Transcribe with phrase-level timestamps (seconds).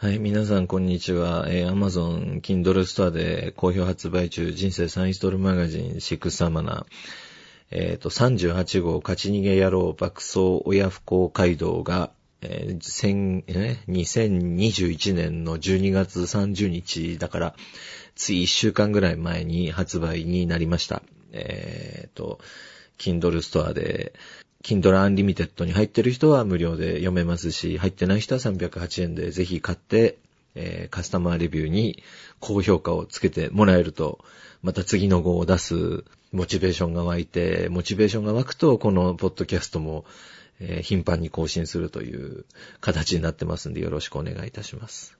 [0.00, 1.46] はい、皆さんこんにちは。
[1.48, 6.86] えー、Amazon Kindle Store で好評発売中、人生サインストールマガジンシックスサマナー。
[7.72, 17.54] えっ、と、38号勝ち逃げ野郎爆走親不幸街道が、えー先え2021年の12月30日だから、
[18.14, 21.02] つい1週間ぐらい前に発売になりました。
[21.32, 22.38] えっ、と、
[22.98, 24.12] Kindle Store で、
[24.64, 30.18] Kindle Unlimited に入ってる人は無料で読めますし、入ってない人は308円でぜひ買って、
[30.54, 32.02] えーカスタマーレビューに
[32.40, 34.18] 高評価をつけてもらえると、
[34.62, 40.04] また次の号を出すモチベーションが湧いて、モチベーションが湧くと、このポッドキャストも、
[40.60, 42.44] えー頻繁に更新するという
[42.80, 45.16] 形になってますんで、よろしくお願いいたします。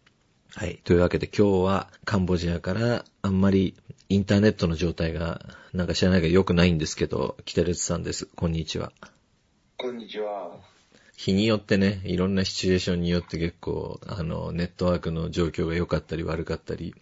[0.54, 0.80] はい。
[0.82, 3.74] というわけで今日はカンボジアからあんまり
[4.08, 5.40] インターネットの状態が
[5.72, 8.26] なんか知らないが良くないんですけど、キテレツさんです。
[8.34, 8.92] こんにちは。
[9.80, 10.56] こんにちは。
[11.16, 16.96] 日によってね、いろんなシチュエーションによって結構、あの、ネットワークの状況が良かったり悪かったり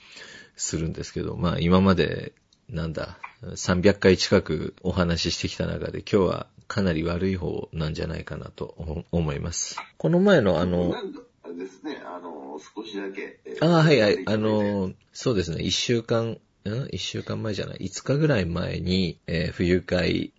[0.56, 2.34] するんですけど、まあ今まで、
[2.68, 9.78] なんだ、300回近くお話ししてきた中で今日はかなり悪い方なんじゃないかなと思思います。
[9.96, 10.92] この前のあの、
[11.56, 13.40] ですね、あの、少しだけ。
[13.46, 14.22] えーああ、はいはい。
[14.26, 15.62] あ、の、そうですね。
[15.62, 16.88] 一週間、ん？
[16.90, 20.34] 一週間前じゃない？5日ぐらい前に、えー冬会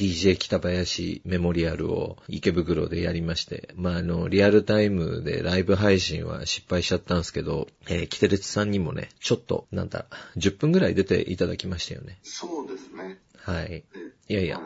[0.00, 10.06] 2022DJ 北林メモリアルを池袋でやりまして、まあ、あの、リアルタイムでライブ配信は失敗しちゃったんですけど、えー、キテレツさんにもね、ちょっと、なんだ、
[10.36, 12.18] 10分ぐらい出ていただきましたよね。
[12.22, 13.18] そうですね。
[13.36, 13.66] はい。
[13.70, 13.84] え
[14.28, 14.60] いやいや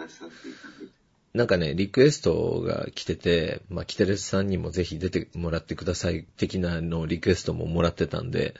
[1.32, 8.54] なんかね、リクエストが来てて、まあ、キテレスさんにもぜひ出てもらってください的なのリクエストももらってたんで、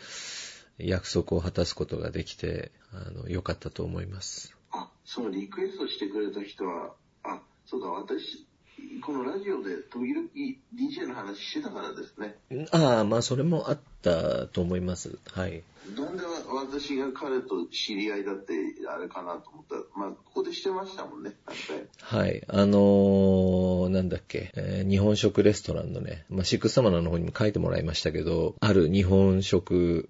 [0.78, 4.53] 約束を果たすことができて、あの、良かったと思います。
[5.04, 8.46] そのリクエストしてくれた人は、あ、そうだ、私、
[9.02, 10.28] このラジオで時々
[10.74, 12.36] DJ の話してたからですね。
[12.72, 15.18] ああ、まあ、それもあったと思います。
[15.32, 15.62] はい。
[15.96, 18.54] なんで私が彼と知り合いだって
[18.88, 21.32] あれかなと思ったら、まあ、ここでしてましたもんね、
[22.00, 22.42] はい。
[22.48, 30.08] あのー、なんだっけ、えー日本食レストランのね、まあ、シックスサマナーの方にも書いてもらいましたけど、ある日本食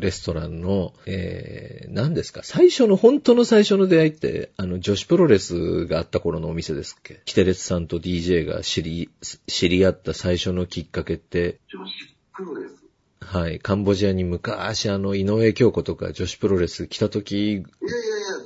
[0.00, 2.40] レストランの、えー、何ですか？
[2.42, 7.20] 最初の、本当の最初の出会いって、あの、女子プロレスがあった頃のお店ですっけ？
[7.26, 9.10] キテレツさんと DJ が知り、
[9.46, 11.92] 知り合った最初のきっかけって、女子
[12.34, 12.81] プロレス？
[13.24, 17.66] はい、カンボジアに昔あの、井上京子とか女子プロレス来た時、いやいやいや、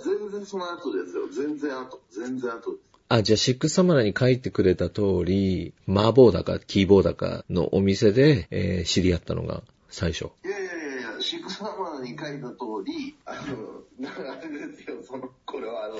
[0.04, 1.28] 全然その後ですよ。
[1.28, 2.00] 全然後。
[2.10, 2.87] 全然後です。
[3.09, 10.26] あ、じゃあ、シックスサマナに書いてくれた通り、麻婆だか、キーボーだかのお店で、えー知り合ったのが最初。
[10.44, 15.94] いやいやいやいや、シックスハマーに書いた通り、あの、あれですよ、その、これはあの、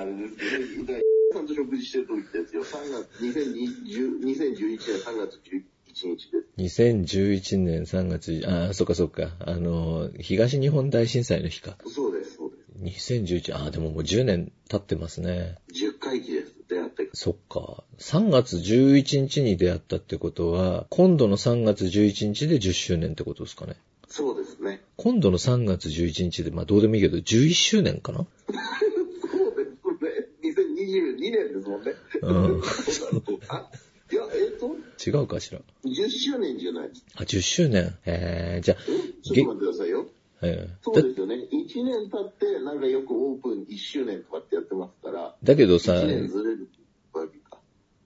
[0.00, 1.00] あれですけど、だ
[1.34, 6.80] さんと食事してる時ですよ、3月、2020 2011年3月11日です。
[6.80, 11.76] 2011年3月、あ、そっかそっか、あの、東日本大震災の日か。
[11.86, 12.56] そうです、そうで
[12.90, 13.12] す。
[13.12, 15.56] 2011、あ、でももう10年経ってますね。
[15.72, 17.08] 10回忌です、出会って。
[17.12, 17.84] そっか。
[17.98, 23.76] 3月11日に出会ったってことは、今度の3月11日で10周年ってことですかね。
[24.08, 24.80] そうですね。
[24.96, 28.26] 今度の3月11日で、まあどうでもいいけど、11周年かな？
[28.48, 30.10] そうですね。
[30.42, 31.92] 2022年ですもんね。
[32.22, 32.62] うん。
[33.48, 33.70] あ、
[34.10, 36.90] いや、えっ、と、違うかしら？10周年じゃない。
[37.16, 37.94] あ、10周年？
[38.06, 40.06] えー、じゃあ、えちょっと待ってくださいよ。
[40.40, 41.34] えーだそうですよね。
[41.34, 46.68] 1年経って、なんかよくオープン1周年とかってやってますから、だけどさ、1年ずれる
[47.12, 47.58] わけか。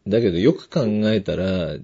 [0.09, 0.81] だけどよく考
[1.11, 1.77] えたら、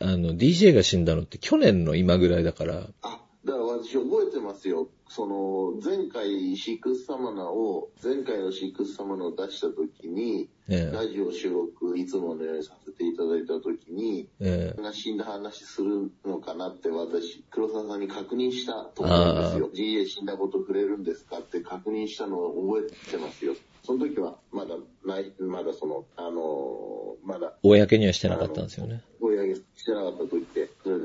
[0.00, 4.88] あの、DJ が死んだのって去年の今ぐらいだから、あ、だから私覚えてますよ。
[5.14, 19.70] その、前回シックスサマナを、前回のシックスサマナを出した時に、えラジオ収録いつものようにさせていただいた時に、ええが死んだ話するのかなって私、黒沢さんに確認したと思うんですよ。
[19.72, 23.54] GA 死んだこと触れるんですかって確認したのを覚えてますよ。
[23.84, 24.74] その時はまだ
[25.04, 29.02] ない、まだその、あのーまだ公にはしてなかったんですよね。
[29.20, 31.04] 追い上げしてなかった時って、それで、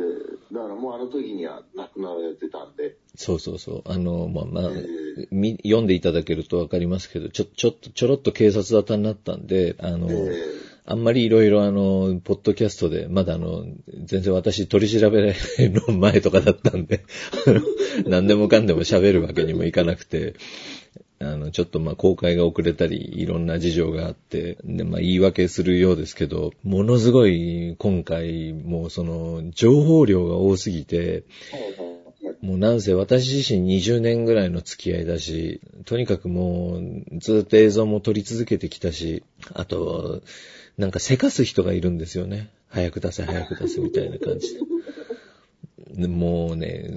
[0.59, 3.91] だからもうあの時には亡くなられてたんで、そうそうそう。
[3.91, 13.63] あの、まあ、まあえ、み読んでいただけるとわかりますけど、ちょ、ちょっと、ちょろっと警察沙汰になったんで、あの、えあんまりいろいろあの、ポッドキャストで、まだあの、
[14.05, 17.05] 全然私取り調べの前とかだったんで、
[17.45, 17.61] あの
[18.07, 20.33] 何でもかんでも喋るわけにもいかなくて、
[21.21, 31.23] あの、ちょっとまあ公開が遅れたり、いろんな事情があって、で、まあ言い訳するようですけど、ものすごい今回、もうその、情報量が多すぎて、
[32.41, 39.23] もうなんせ私自身20年ぐらいの付き合いだし、とにかくもうずっと映像も撮り続けてきたし、
[39.53, 40.21] あと、
[40.77, 42.49] なんかせかす人がいるんですよね。
[42.69, 44.57] 早く出せ早く出せみたいな感じ
[45.97, 46.07] で。
[46.07, 46.91] もうね、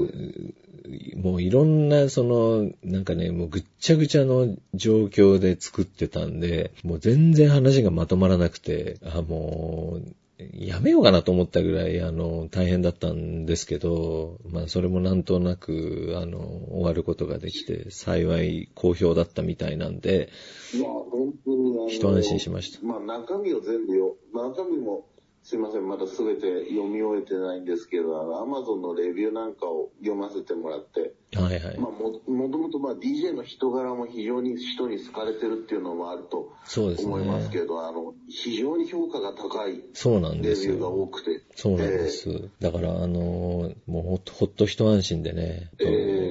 [1.17, 10.15] もういろんな、その、なんかね、もうぐっちゃぐちゃの状況で作ってたんで、もう全然話がまとまらなくて、あ、もう、
[10.53, 16.39] やめようかなと思ったぐらい、あの、大変だったんですけど、まあ、それもなんとなく、あの、
[16.71, 20.31] 終わることができて、幸い好評だったみたいなんで、
[20.75, 22.85] まあ、本当に一安心しました。
[22.85, 25.07] まあ、中身を全部よ、中身も、
[25.45, 31.79] すいません、まだすべて読み終えてないんですけど、あの、アマゾンのレビューなんかを読ませてもらって、はいはい。
[31.79, 37.67] まあ、も、もともとまあ DJ の人柄も非常に人に好かれてるっていうのもあるとそうです思いますけね。
[37.67, 41.03] ど、あの、非常に評価が高いそうなんレビューがよ。
[41.03, 41.43] 多くて。
[41.57, 42.51] そうなんです。
[42.61, 45.71] だから、あの、もうほっと、ほっと一安心でね。
[45.81, 45.85] え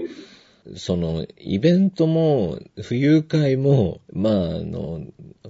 [0.07, 0.31] ー
[0.75, 5.01] その、イベントも、浮遊会も、まあ、あの、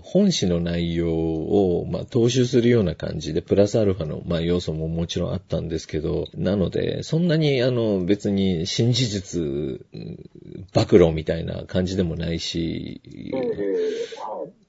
[0.02, 9.42] 本誌の内容を、まあ、踏襲するような感じで、プラスアルファの、まあ、要素ももちろんあったんですけど、なので、そんなに、あの、別に新事実、
[10.74, 13.02] 暴露みたいな感じでもないし、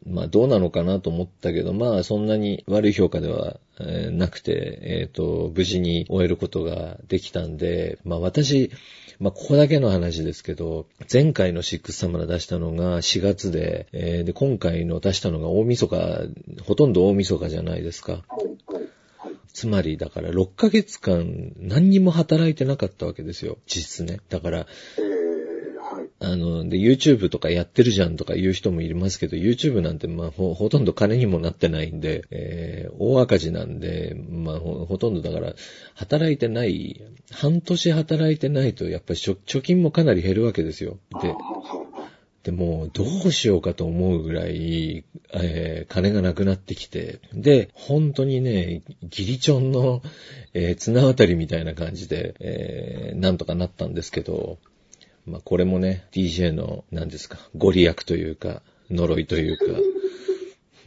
[0.06, 8.70] まあどうなのかなと思ったけど、まあそんなに悪い評価では、えなくて、えっ、と、無事に終えることができたんで、まあ私、
[9.18, 16.28] まあここだけの話ですけど、前回のシックスサムラ出したのが4月で、えーで、今回の出したのが大晦日、
[16.62, 18.22] ほとんど大晦日じゃないですか。
[19.52, 23.58] つまり、だから6ヶ月間何にも働いてなかったわけですよ。
[23.66, 24.20] 実質ね。
[24.28, 24.66] だから、
[26.24, 35.54] あの、で、YouTube とかやってるじゃんとか言う人もいますけど、YouTube なんて、まあ、ほ、ほとんど金にもなってないんで、えー大赤字なんで、まあ、ほほとんどだから、
[35.94, 37.02] 働いてない、
[37.32, 40.98] 半年働いてないと、やっぱり貯金もかなり減るわけですよ。
[41.20, 41.34] で、
[42.44, 45.04] でもどうしようかと思うぐらい、
[45.34, 50.02] えー金がなくなってきて、で、本当にね、ギリチョンの、
[50.54, 54.58] えー綱渡りみたいな感じで、えーなんとかなったんですけど、
[55.26, 59.64] まあこれもね、DJ の、何ですか、ご利益というか、呪いというか、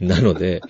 [0.00, 0.60] なので、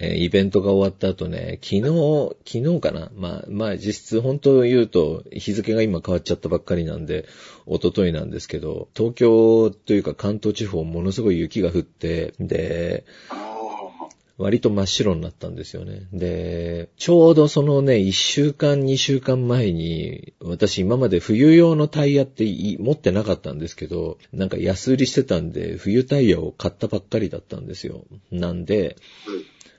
[0.00, 7.26] えイベントが終わった後ね、昨日、昨日かなまあ、まあ実質本当言うと日付が今変わっちゃったばっかりなんで、
[7.66, 13.04] 一昨日なんですけど、東京というか関東地方ものすごい雪が降って、で、
[14.40, 16.08] 割と真っ白になったんですよね。
[16.14, 22.44] で、ちょうどそのね、1週間、2週間前に、私今まで冬用のタイヤって
[22.78, 28.06] 持ってなかったんですけど、なんか安売りしてたんで、冬タイヤを買ったばっかりだったんですよ。
[28.30, 28.96] なんで、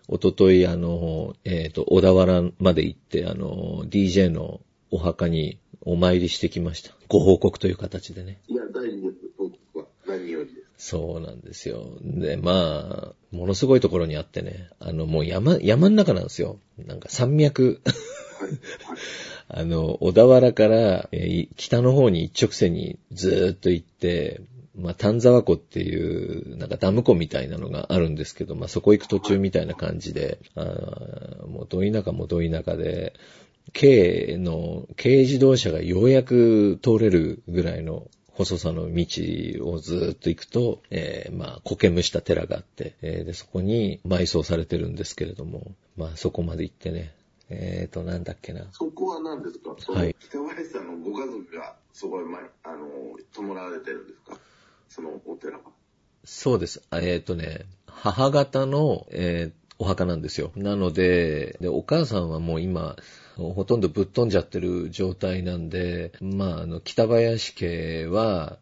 [0.07, 4.61] おととい、あの、えっ、と、小田原まで行って、あの、DJ の
[4.91, 6.91] お墓にお参りしてきました。
[7.07, 8.41] ご報告という形でね。
[8.47, 9.20] いや、大事、です。
[10.83, 11.85] そうなんですよ。
[12.01, 16.57] で、まあ、ものすごいところにあってね、あの、もう山、山の中なんですよ。
[16.87, 17.81] なんか山脈。
[19.47, 24.41] あの、小田原から、え北の方に一直線にずーっと行って、
[24.75, 30.63] まあ、丹沢湖っていう、なんかダム湖みたいなのがあるんですけど、まあ、そこ行く途中みたいな感じで、あ
[31.45, 33.13] もうど田舎もど田舎で、
[33.79, 38.07] 軽の、軽自動車がようやく通れるぐらいの
[38.45, 39.05] 細さの道
[39.71, 47.13] をずーっと行くと、えーまあ、苔むした寺があって、えーで、そこに埋葬されてるんですけれども、まあ、そこまで行ってね、
[47.49, 48.65] えーと、なんだっけな。
[48.71, 49.91] そこは何ですか？
[49.91, 52.87] はい北林さんのご家族がそこへ前、あの、
[53.33, 54.37] 弔われてるんですか？
[54.89, 55.63] そのお寺は。
[56.23, 56.81] そうです。
[56.89, 60.51] あえっ、とね、母方の、えーお墓なんですよ。
[60.55, 62.97] なのでで、お母さんはもう今、
[63.35, 68.57] ほとんどぶっ飛んじゃってる状態なんで、まあ、あの、北林家は、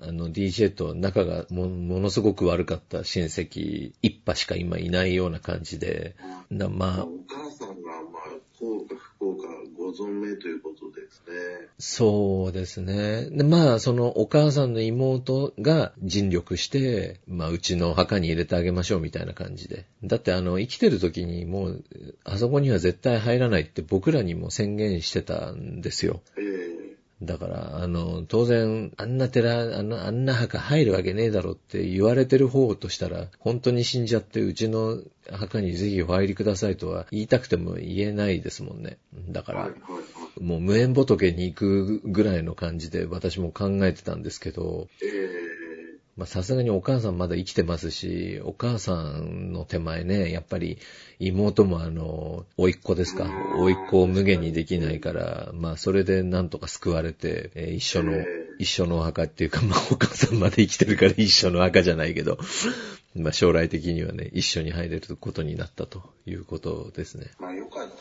[0.00, 6.16] あの、DJ と仲がもものすごく悪かった親戚一派しか今いないような感じで、
[6.50, 8.22] なまあお、母さんが、まあ、
[8.58, 10.75] 幸か不幸かご存命ということ
[11.06, 11.68] ですね。
[11.78, 13.28] そうですね。
[13.30, 19.86] で、まあ、そのお母さんの妹が尽力して、まあ、うちの墓に入れてあげましょうみたいな感じで。
[20.04, 21.84] だって、あの、生きてる時にもう、
[22.24, 26.20] あそこには絶対入らないって僕らにも宣言してたんですよ。
[26.38, 26.85] ええ
[27.22, 38.98] だから、あの、当然、あんな寺、あの、あんな墓入るわけねえだろって言われてる方としたら、本当に死んじゃって、うちの墓にぜひお入りくださいとは言いたくても言えないですもんね。
[39.30, 39.70] だから。
[40.40, 45.65] もう無縁仏に行くぐらいの感じで私も考えてたんですけど、ええ
[46.16, 50.78] まあさすがにお母さんまだ生きてますし、お母さんの手前ね、やっぱり
[51.18, 58.26] 妹もあの、甥っ子ですか、甥っ子を無限にできないから、まあそれでなんとか救われて、えー一緒のえ、
[58.58, 62.38] 一緒のお墓っていうか、まあお母さんまで生きてるから一緒の墓じゃないけど、
[63.14, 67.26] まあ将来的にはね、一緒に入れることになったということですね。
[67.38, 67.94] まあ、よかった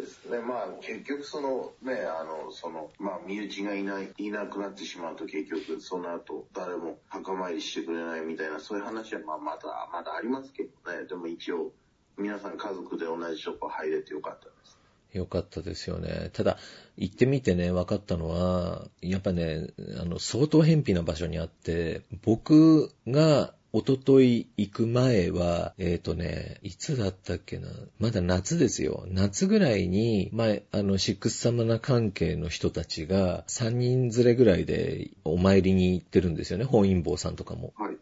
[0.00, 0.38] ですね。
[0.40, 11.04] まあ結局そのね、あの、その、まあ身内がいない、いなくなってしまうと結局その後誰も墓参りしてくれないみたいなそういう話はまあまだ、まだありますけどね。
[11.06, 11.72] でも一応
[12.18, 14.78] 皆さん家族で同じとこ入れてよかったです。
[15.12, 16.30] よかったですよね。
[16.32, 16.56] ただ、
[16.96, 19.68] 行ってみてね、分かったのは、やっぱね、
[20.00, 27.68] あの、相当偏僻な場所にあって、僕がおととい行く前は、えっ、とね、いつだったっけな？
[28.00, 29.04] まだ夏ですよ。
[29.08, 36.64] 夏ぐらいに、前、あの、シックスサマナ関係の人たちが、3人連れぐらいでお参りに行ってるんですよね。
[36.64, 37.72] 本因坊さんとかも。
[37.76, 37.96] はい。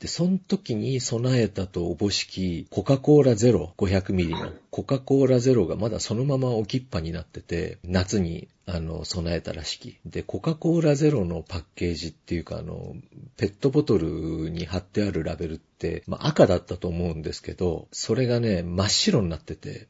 [0.00, 9.98] で、その時に備えたとおぼしき、コカ・コーラゼロ、500ミリの、コカ・コーラゼロがまだそのまま置きっぱになってて、夏に、あの、備えたらしき。
[10.06, 12.94] で、コカ・コーラゼロのパッケージっていうか、あの、
[13.36, 19.88] ペットボトルに貼ってあるラベルって、まあ赤だったと思うんですけど、それがね、真っ白になってて、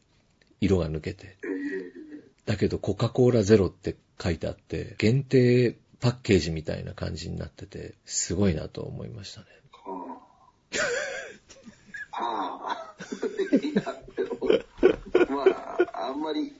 [0.61, 1.37] 色が抜けて。
[2.47, 9.47] だけど、コカ・コーラゼロって書いてあって、限定パッケージみたいな感じになってて、すごいなと思いましたね。
[12.25, 12.65] はあ。
[12.65, 12.95] はあ。
[13.57, 13.83] いや、
[14.17, 15.45] でも、ま
[15.95, 16.53] あ、あんまり、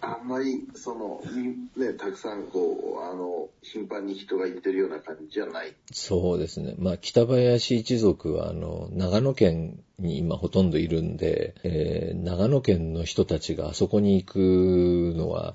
[0.00, 5.74] あんまり、その、みね、たくさんこう、あの、頻繁に人が行ってるような感じじゃない。
[5.92, 6.74] そうですね。
[6.78, 14.38] まあ、北林一族は、あの、長野県に今ほとんどいるんで、えー長野県の人たちがあそこに行く
[15.16, 15.54] のは、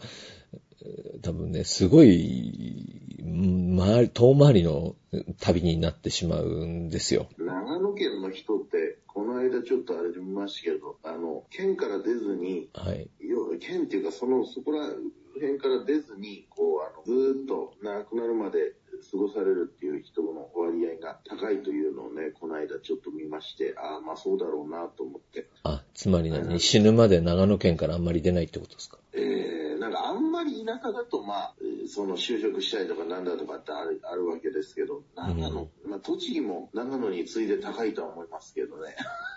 [0.82, 4.96] えー多分ね、すごい、ん回り、遠回りの
[5.40, 7.28] 旅になってしまうんですよ。
[7.38, 13.10] 長野県の人って、この間ちょっとあれで見ましたけど、あの、県から出ずに、はい。
[13.20, 14.90] 要は県っていうか、その、そこら
[15.34, 18.76] 辺から出ずに、こう、あの、ずーっと亡くなるまで
[19.12, 25.48] 過ごされるっていう人の割合が高いというのをね、この間ちょっと見まして、ああ、まあそうだろうなと思って。
[25.64, 26.60] あ、つまり何？
[26.60, 28.98] 死ぬまで長野県からあんまり出ないってことですか？
[29.14, 38.96] えー、なんかあんまり田舎だと、まあ、えーその就職したいとかなんだとかってあるあるわけですけど、長野、まあ栃木も長野に次いで高いとは思いますけどね。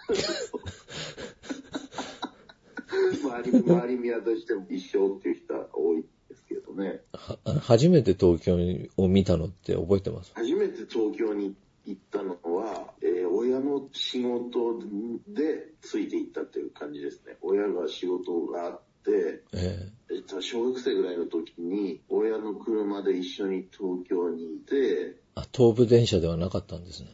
[3.23, 6.05] 周り、周り見渡しても一緒っていう人は多い
[6.77, 7.55] ですけどね。
[7.55, 8.57] は初めて東京
[8.97, 10.33] を見たのって覚えてます？
[10.35, 11.55] 初めて東京に
[11.87, 14.81] 行ったのは、えー親の仕事
[15.29, 17.37] でついて行ったっていう感じですね。
[17.41, 27.09] 親が仕事があって、ええっと、小学生ぐらいの時に、親の車で一緒に東京にいて、あ、東武電車ではなかったんですね。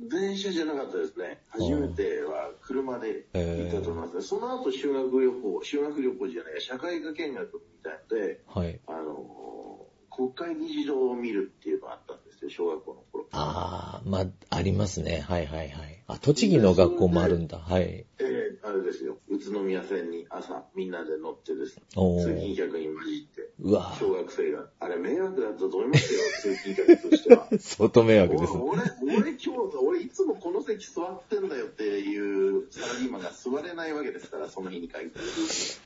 [0.00, 1.40] 電車じゃなかったですね。
[1.48, 3.77] 初めては車でいます
[4.18, 4.22] ね。
[4.24, 8.80] その後修学旅行、修学旅行じゃない、社会科見学みたいので、はい。
[8.86, 13.26] あのー、国会議事堂を見るっていうのがあったんですよ、小学校の頃。
[13.32, 15.24] ああ、まあ、ありますね。
[15.26, 16.02] はいはいはい。
[16.06, 17.58] あ、栃木の学校もあるんだ。
[17.58, 18.06] はい。
[18.18, 22.56] えー、あれですよ、宇都宮線に朝みんなで乗ってですね、お通勤ー。
[22.56, 27.48] 客に混じって、うわ小学生が、あれ迷惑だと思いますよ、通勤客としては。
[27.58, 28.60] 相当迷惑ですね。
[28.60, 35.18] 俺、俺、俺今日、俺いつもこの席座ってんだよっていうサラリーマンが座れないわけですから、その日に限って。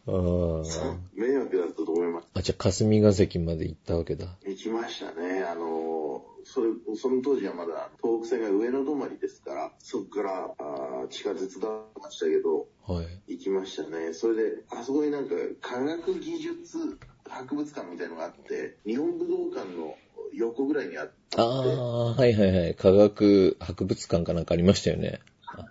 [0.06, 2.28] あー迷惑だったと思います。
[2.34, 4.26] あ、じゃあ霞ヶ関まで行ったわけだ。
[4.46, 5.42] 行きましたね。
[5.42, 6.01] あの、
[6.44, 11.68] それ、その当時はまだ東北線が上野止まりですから、そこからあー地下鉄だ
[12.00, 13.06] ましたけど、はい。
[13.28, 14.12] 行きましたね。
[14.12, 16.98] それで、あそこになんか科学技術
[17.28, 19.94] 博物館みたいのがあって、日本武道館の
[20.34, 22.74] 横ぐらいにあって、ああ、はいはいはい。
[22.74, 25.20] 科学博物館かなんかありましたよね。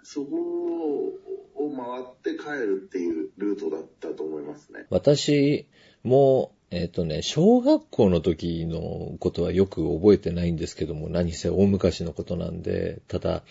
[0.04, 0.38] そこ
[1.56, 4.86] を回って帰るっていうルートだったと思いますね。
[4.90, 5.68] 私
[6.04, 13.44] も、えっ、とね、小学校の時のことはよく覚えてないんですけども、何せ大昔のことなんで、ただ、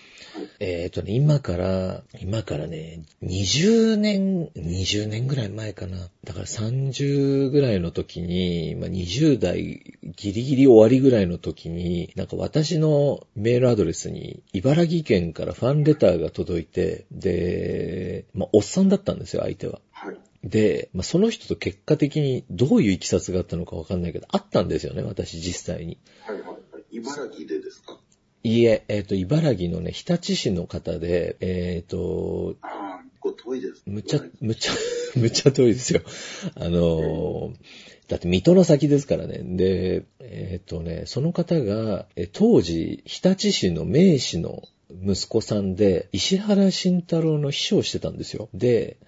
[0.58, 5.98] えっ、とね、今から、今からね、20年、20年ぐらい前かな。
[6.24, 19.80] だから30ぐらいの時に、まあ、20代ギリギリ終わりぐらいの時に、なんか私のメールアドレスに茨城県からファンレターが届いて、で、まあ、おっさんだったんですよ、相手は。
[19.92, 20.16] はい。
[20.44, 25.98] で、まあ、その人と結果的にどういう経緯があったのかわかんないけど、あったんですよね、私実際に。
[26.26, 26.96] はいはいはい。
[26.96, 27.98] 茨城でですか？
[28.42, 33.82] いいえ、えっ、と、茨城のね、日立市の方で、えっ、と、ああ、こう遠いです。
[33.84, 34.72] むちゃ、むちゃ、
[35.14, 36.00] むちゃ遠いですよ。
[36.54, 37.54] あのー
[38.08, 39.38] だって水戸の先ですからね。
[39.44, 48.48] で、えっ、とね、その方が、え当時、日立市の名士の息子さんで、石原慎太郎の秘書をしてたんですよ。
[48.52, 49.06] で、は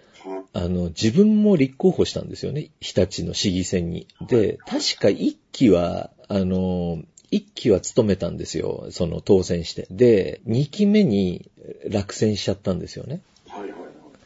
[0.54, 2.71] あの、自分も立候補したんですよね。
[2.80, 4.06] 日立の市議選に。
[4.21, 8.88] で、確か一期は、あの、一期は務めたんですよ。
[8.90, 9.87] その当選して。
[9.90, 11.50] で、二期目に
[11.88, 13.23] 落選しちゃったんですよね。
[13.49, 13.80] はいはいはい。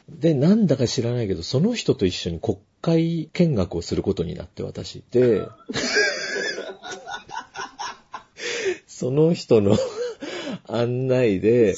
[0.09, 5.05] で、なんだか知らないけど、その人と一緒に国会見学をすることになって私。
[5.13, 5.47] で、
[8.89, 9.77] その人の
[10.67, 11.77] 案内で、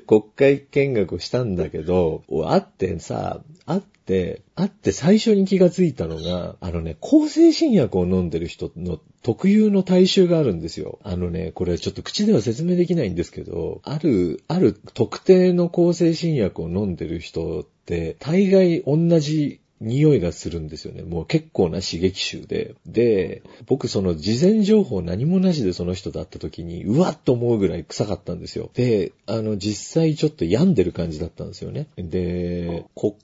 [0.06, 10.98] 国会見学をしたんだけど、会ってさ、会って、会って最初に気がついたのが、あのね、抗精神薬を飲んでる人の特有の体臭があるんですよ。
[11.02, 21.02] あのね、これちょっと口では説明できないんですけど、ある、ある特定の抗精神薬を飲んでる人って、大概同じ匂いがするんですよね。
[21.02, 22.74] もう結構な刺激臭で。
[22.86, 28.70] で、僕その事前情報何もなしでその人と会った時に、うわっと思うぐらい臭かったんですよ。
[28.74, 31.86] で、あの、実際ちょっと病んでる感じだったんですよね。
[31.96, 33.14] で、国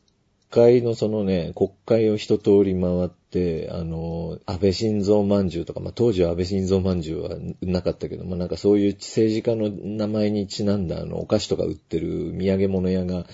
[0.50, 3.19] 会のそのね、国会を一通り回って、
[3.70, 13.26] あの、安倍晋三まんじゅうとか、まあ、当時は安倍晋三まんじゅうはなかったけど、ま、なんかそういう政治家の名前にちなんだあの、お菓子とか売ってる土産物屋が、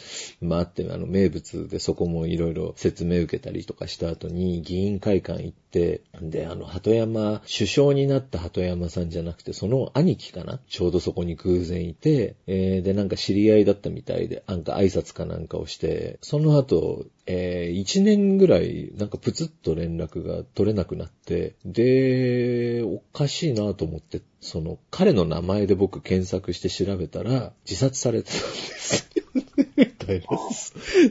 [0.43, 10.61] まあ、あって、あの、名物でそこもいろいろ説明受けたりとかした後に、議員会館行って、で、あの、鳩山、首相になった鳩山さんじゃなくて、その兄貴かな？
[10.69, 29.11] ちょうどそこに偶然いて、えーで、なんか知り合いだったみたいで、なんか挨拶かなんかをして、その後、えー、1年ぐらい、なんかプツッと連絡が取れなくなって、で、おかしいなと思って、その、彼の名前で僕検索して調べたら、自殺されてたんです。
[29.77, 30.27] みたいな、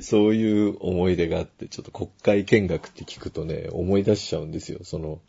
[0.01, 5.19] そういう思い出があって、ちょっと国会見学って聞くとね、思い出しちゃうんですよ、その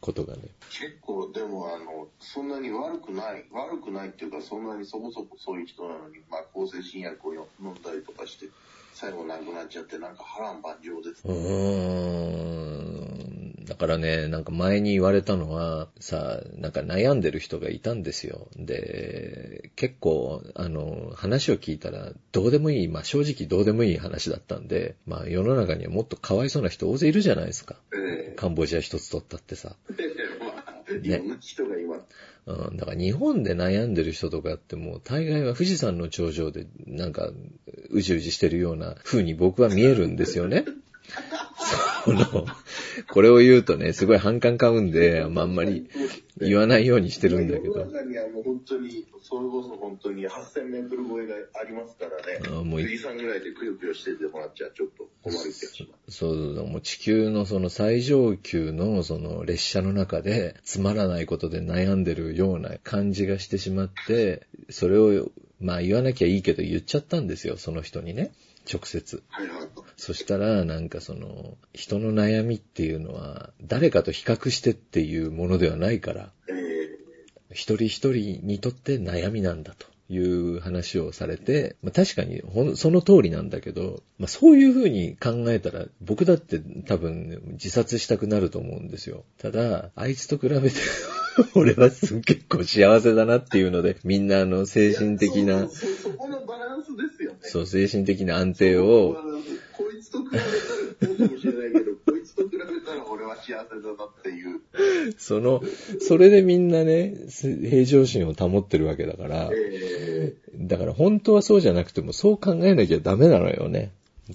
[0.00, 0.42] ことがね。
[0.68, 7.32] 結構でもあの、そんなに悪くない、悪くないっていうか、そんなにそこそこそういう人なのに、まあ、抗生新薬を
[7.62, 8.46] 飲んだりとかして、
[8.94, 11.22] 最後亡くなっちゃって、なんか波乱万丈です。
[11.26, 11.32] うー
[13.60, 13.64] ん。
[13.64, 18.46] だからね、なんか前に言われたのは、さ、なんか悩んでる人がいたんですよ。
[18.56, 27.76] で、結構、あの、話を聞いたら、どうでもいい、まあ正直どうでもいい話だったんで、まあ世の中にはもっとかわいそうな人大勢いるじゃないですか。
[27.92, 29.76] えカンボジア一つ取ったってさ。
[30.90, 32.04] いろんな人がいます。
[32.46, 37.30] うん、だから日本で悩んでる人とかってもう大概は富士山の頂上でなんか
[37.90, 40.64] うじうじしてるような風に僕は見えるんですよね。
[42.04, 42.46] その、
[43.08, 45.88] これを言うとね、すごい反感買うんで、まあ、あんまり
[46.38, 47.84] 言わないようにしてるんだけど。
[48.04, 52.40] にはもう本当に、それこそ本当に8000メートル超えがありますからね。
[52.46, 56.16] あもうい富士山ぐらいでくよくよしててもらっちゃちょっと困る気がします。
[56.18, 68.32] そう、もう地球のその最上級のその列車の中でつまらないことで悩んでるような感じがしてしまって、それをまあ言わなきゃいいけど言っちゃったんですよ、その人にね。
[68.70, 69.22] 直接。
[69.28, 69.68] はいはい。
[69.96, 76.74] そしたら、なんかその、人の悩みっていうのは、誰かと比較してっていうものではないから、ええ
[77.54, 82.42] 一人一人にとって悩みなんだという話をされて、まあ、確かに
[82.76, 89.24] その通りなんだけど、まあ、そういうふうに考えたら僕だって多分自殺したくなると思うんですよ。
[89.38, 90.76] ただ、あいつと比べて
[91.54, 97.23] 俺はす結構幸せだなっていうので、みんなあの精神的な、そこのバランスですよね。
[97.44, 99.16] そう精神的な安定を
[99.76, 100.50] こいつと比べたら
[101.02, 103.66] そうかもしれないけど、こいつと比べたら俺は幸せだなっ
[104.22, 104.60] ていう。
[105.18, 105.62] その、
[106.00, 113.92] それでみんなね、す平常心を保ってるわけだから、えだから本当はそうじゃなくてもそう考えなきゃダメなのよね。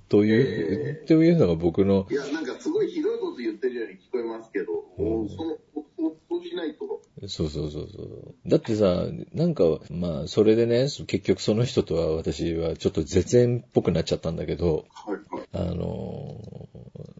[0.09, 5.58] という、というのが僕のえいや、なんかすごいひどいこと言ってるように聞こえますけど、もうそのそうそうしないと。
[7.27, 8.35] そうそうそうそう。
[8.47, 14.85] だってさ、なんか、まあ、それでね、結局その人とは私はちょっと絶縁っぽくなっちゃったんだけど。
[15.51, 16.69] あの、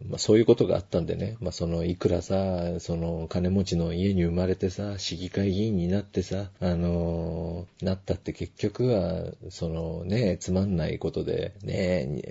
[0.08, 12.22] まあそういうことがあったんでね、まあその、いくらさ、その、金持ちの家に生まれてさ、市議会議員になってさ、あの、なったって結局は、そのね、つまんないことで、ね、に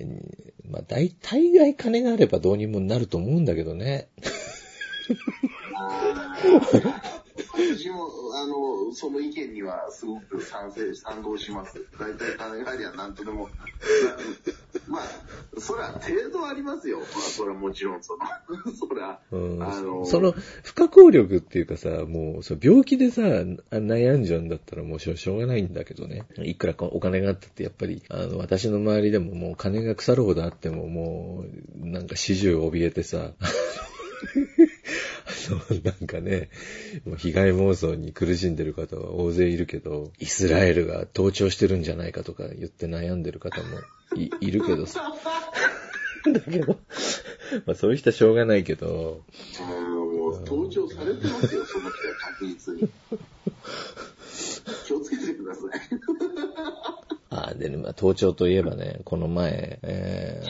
[0.70, 4.08] まあ大、大概金があればどうにもなると思うんだけどね。
[7.54, 11.86] 私も、あの、その意見にはすごく賛成、賛同します。
[12.00, 13.48] 大体金がありゃ何とでも。
[13.48, 13.50] な
[14.88, 17.00] まあ、そりゃ程度ありますよ。
[17.00, 18.26] まあ、それはもちろん、その、
[18.74, 26.26] そりゃ、うんあの、その、不可抗力っていうかさ、もう、そう病気でさ、悩んじゃうんだったらもうしょしょうがないんだけどね。
[26.38, 31.46] いくらかお金があったって、やっぱり、あの、私の周りでももう金が腐るほどあっても、も
[31.82, 33.34] う、なんか始終怯えてさ、
[35.26, 36.50] あの、なんかね、
[37.06, 43.80] もう被害妄想に苦しんでる方は大勢いるけど、イスラエルが盗聴してるんじゃないかとか言って悩んでる方も
[44.16, 45.14] い いるけどさ。
[46.34, 46.78] だけど、
[47.66, 49.24] まあそういう人はしょうがないけど、
[49.62, 52.90] あのもう、登場されてますよ、その人は確実に。
[54.86, 55.70] 気をつけてください。
[57.32, 60.44] あでね、まあ、盗聴といえばね、この前、え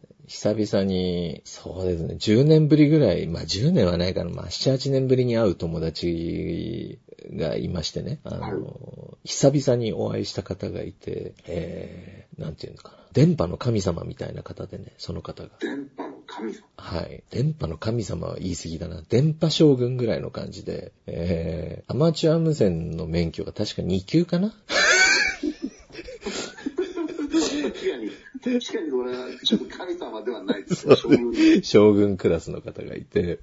[0.00, 6.98] ー久々に、そうですね、10年ぶりぐらい、まあ10年はないかな、まあ7、8年ぶりに会う友達
[7.32, 15.50] がいましてね、あの、久々にお会いした方がいて、えー、なんていうのかな、電波の神様みたいな方でね、その方が。
[15.60, 16.62] 電波の神様。
[16.76, 17.22] はい。
[17.30, 19.02] 電波の神様は言い過ぎだな。
[19.08, 24.50] 電波将軍ぐらいの感じで、えー、アマチュア無線の免許が確か2級かな。
[24.50, 24.84] 確
[27.94, 28.10] かに、
[28.60, 33.38] 確かにこれはちょっと神様ではないですね、将軍将軍クラスの方がいて、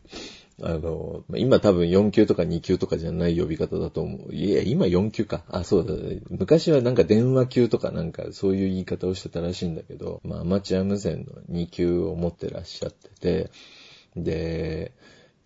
[0.62, 4.36] あの、今多分4級とか2級とかじゃない呼び方だと思う。
[4.36, 5.44] いや、今4級か。
[5.50, 5.94] あ、そうだ、
[6.30, 13.52] 昔はなんか電話級とかなんかそういう言い方をしてたらしいんだけど、まあアマチュア無線の2級を持ってらっしゃってて、
[14.16, 14.92] で、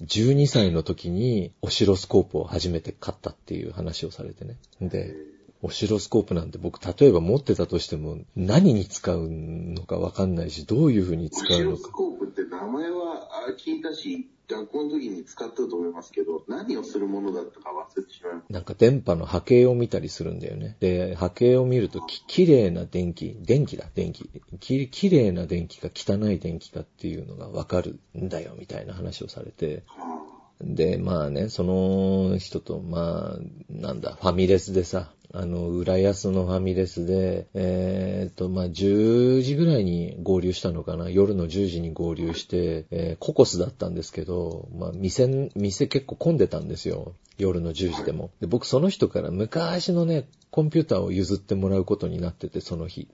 [0.03, 4.57] 12歳の時にオシロスコープを初めて買ったっていう話をされてね。
[4.81, 5.15] で、
[5.61, 11.83] オシロスコープなんて僕例えば持ってたとしても何に使うのかわかんないし、どういう風に使オシロうのか。
[11.87, 20.77] スコープって名前はあ聞いたし、学校の時に使ったと思いますけど、何をするものだったか忘れてしまいましなんか電波の波形を見たりするんだよね。
[20.79, 24.29] で、波形を見るとき、綺麗な電気、電気だ、電気。
[24.59, 29.83] き綺麗な電気か汚い電気かっていうのがわかるんだよ、みたいな話をされて。
[29.87, 29.93] た。
[29.93, 30.24] は
[30.61, 33.39] で、まあね、その人と、まあ、
[33.69, 41.09] なんだ、ファミレスでさ、あの、浦安のファミレスで、えーっと、まあ、10時ぐらいに合流したのかな。
[41.09, 47.13] 夜の10時に合流して、えーココスだったんですけど、まあ、店、店結構混んでたんですよ。
[47.37, 48.29] 夜の10時でも。
[48.39, 53.09] で、僕その人から昔のね、コンピューターを譲ってもらうことになってて、その日。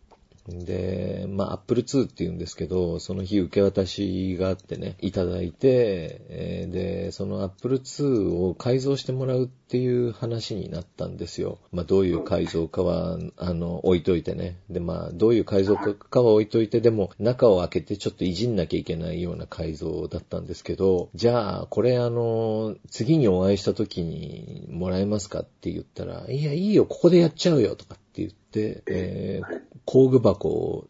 [0.48, 11.60] で、まあ、Apple II って言うんですけど、その日受け渡しがあってね、いただいて、で、その Apple II を改造してもらうっていう話になったんですよ。
[11.72, 14.58] まあ、どういう改造かは、あの、置いといてね。
[14.70, 27.96] で、まあ、どういう改造かは置いといて、でも、中を開けてちょっといじんなきゃいけないような改造だったんですけど、じゃあ、これあの、次にお会いした時にもらえますかって言ったら、いや、いいよ、ここでやっちゃうよ、とか
[28.52, 30.88] って言って、えー工具箱を、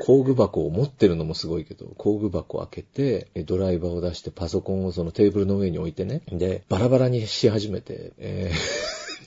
[0.00, 8.52] 工具箱を持ってるのもすごいけど、工具箱を開けて、えドライバーを出してパソコンをそのテーブルの上に置いてね、で、バラバラにし始めて、え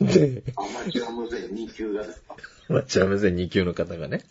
[0.01, 2.35] ーで、アマチュア無線2級がですか？
[2.67, 4.21] まあ、チャームゼン2級の方がね。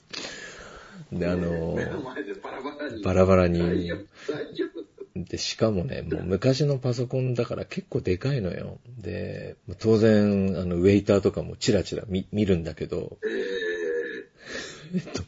[1.10, 1.76] で、あの
[2.42, 3.02] バラバラに。
[3.02, 3.58] バラバラに
[5.24, 8.78] で、しかもね、もう昔のパソコンだから結構でかいのよ。
[8.98, 13.28] で、当然、あの、ウェイターとかもチラチラ見見るんだけど、え
[14.94, 15.22] えっと、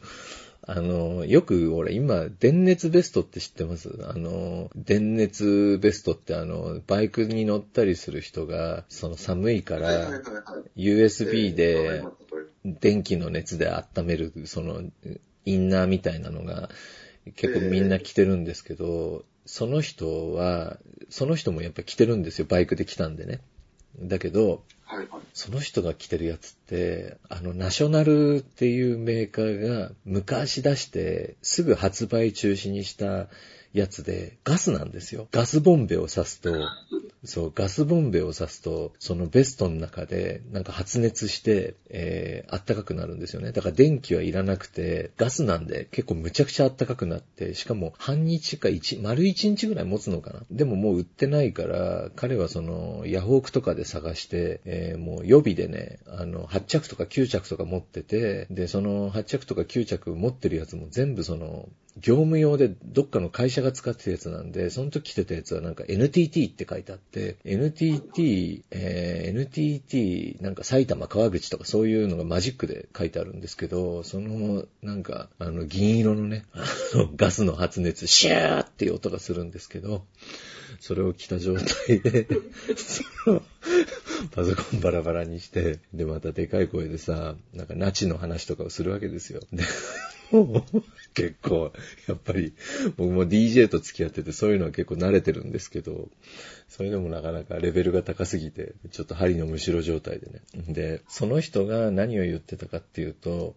[0.69, 3.89] あの、よく俺今、電熱ベストって知ってます？
[4.03, 10.21] あの、電熱ベストってあの、バイクに乗ったりする人が、その寒いから、は
[10.75, 10.89] い。
[10.89, 12.03] USB えで
[12.65, 14.83] 電気の熱で温める、その、
[15.45, 16.69] インナーみたいなのが、
[17.35, 20.77] 結構みんな着てるんですけど、その人は、
[21.09, 23.39] その人もやっぱ着てるんですよ、バイクで来たんでね。
[23.99, 25.07] だけど、はいはい。
[25.33, 33.27] その人が着てるやつって、あの、ナショナルっていうメーカーが昔出してすぐ発売中止にした
[33.73, 35.27] やつで、ガスなんですよ。
[35.31, 36.51] ガスボンベを刺すと、
[37.23, 43.51] そう、ガスボンベを刺すと、そのベストの中で、なんか発熱して、えー、あったかくなるんですよね。
[43.51, 50.41] だから電気はいらなくて、ガスなんで結構むちゃくちゃあったかくなって、しかも半日か一、丸一日ぐらい持つのかな。
[50.51, 61.67] でももう売ってないから、彼はその、ヤフオクとかで探して、えー、もう予備でね、あの、8着とか9着とか持ってて、で、その8着とか9着持ってるやつも全部その、
[62.01, 76.63] 業務用でどっかの会社が使ってたやつなんで、その時着てたやつはなんか NTT って書いてあって、NTT、えー NTT なんか埼玉川口とかそういうのがマジックで書いてあるんですけど、そのなんかあの銀色のね、あ
[76.97, 80.05] のガスの発熱、シューっていう音がするんですけど、
[80.79, 82.27] それを着た状態で、
[84.31, 89.41] パソコンバラバラにして、で、またでかい声でさ、なんかナチの話とかをするわけですよ。
[91.13, 91.71] 結構、
[92.07, 92.53] やっぱり、
[92.95, 96.09] 僕も DJ と付き合ってて、そういうのは結構慣れてるんですけど、
[96.67, 100.41] そういうのもなかなかレベルが高すぎて、ちょっと針のむしろ状態でね。
[100.67, 103.55] で、その人が何を言ってたかっていうと、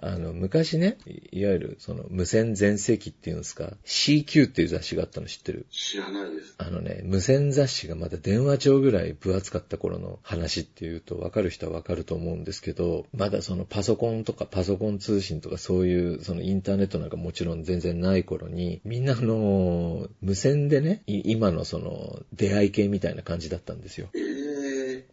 [0.00, 5.66] あの、昔ね、いいわゆる、その、無線全盛期っていうんですか、CQ っていう雑誌があったの知ってる？
[5.70, 6.54] 知らないです。
[6.58, 24.08] あのね、無線雑誌がまだ電話帳ぐらい分厚かった頃の話っていうと分かる人は分かると思うんですけど、まだそのパソコンとかパソコン通信とかそういうそのインターネットなんかもちろん全然ない頃に、みんなあの、無線でね、い今のその出会い系みたいな感じだったんですよ。
[24.14, 25.04] えー、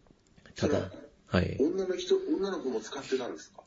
[0.56, 0.90] ただ、
[1.28, 1.56] はい。
[1.60, 3.62] 女の人、女の子も使ってたんですか？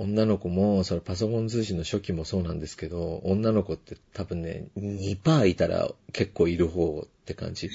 [0.00, 7.68] 女の子も、そのパソコン通信の初期もそうなんですけど、女の子って多分ね、2%いたら結構いる方って感じ。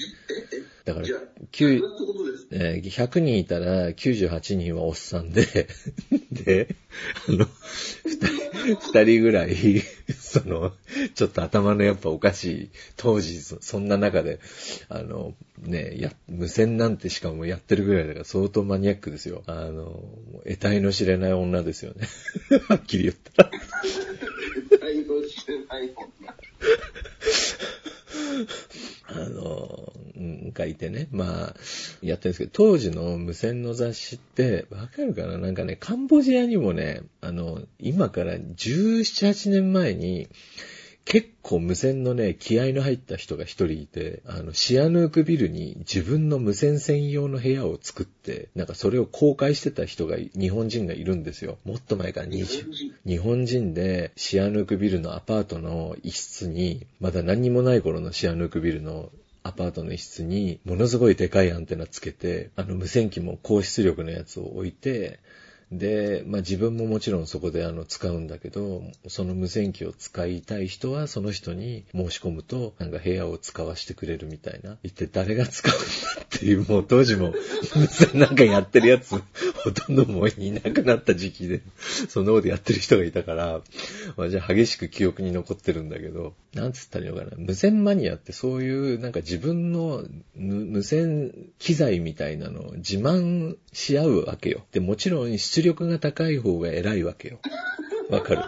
[0.86, 1.20] だからじゃあ、、
[1.50, 2.46] 9そんなってことです。
[2.52, 5.44] えー100人いたら98人はおっさんで、
[6.30, 6.76] で、
[7.28, 7.48] あの、
[8.92, 9.82] 二人、ぐらい、
[10.16, 10.72] その、
[11.16, 14.38] ちょっと頭のやっぱおかしい、当時そ、そんな中で、
[14.88, 19.42] あの、ね、や、無線なんてしかもやってるぐらいだから相当マニアックですよ。
[19.46, 20.04] あの、
[20.44, 22.06] 得体の知れない女ですよね。
[22.68, 23.50] はっきり言ったら。
[24.78, 26.36] 対応してないもんな。
[29.08, 29.92] あの、
[30.56, 31.54] 書いてね、まあ、
[32.02, 35.38] やってるんですけど、当時の無線の雑誌って、わかるかな？
[35.38, 40.28] なんかね、カンボジアにもね、あの、今から17、8年前に、
[41.06, 51.58] 結構無線のね、気合の入った人が一人いて、あの、シアヌークビルに自分の無線専用の部屋を作って、なんかそれを公開してた人が、日本人がいるんですよ。
[51.64, 59.10] もっと前から20日本人日本人でシアヌークビルのアパートの一室に、まだ何にもない頃のシアヌークビルの
[59.44, 65.20] アパートの一室に、ものすごいでかいアンテナつけて、あの無線機も高出力のやつを置いて、
[65.72, 74.78] で、まあ自分ももちろんそこであの使うんだけど、その無線機を使いたい人はその人に申し込むと、なんか部屋を使わせてくれるみたいな。
[74.84, 75.86] 一体誰が使うんだ
[76.22, 77.34] っていう、もう当時も
[77.74, 79.16] 無線なんかやってるやつ、
[79.64, 81.62] ほとんどもういなくなった時期で、
[82.08, 83.60] そんなことやってる人がいたから、
[84.16, 87.32] まあじゃあ激しく記憶に残ってるんだけど、なんつったらいいのかな。
[87.36, 90.04] 無線マニアってそういうなんか自分の
[90.36, 94.64] 無線機材みたいなのを自慢し合うわけよ。
[94.70, 97.38] で、もちろん出力が高い方が偉いわけよ。
[98.10, 98.42] わかる。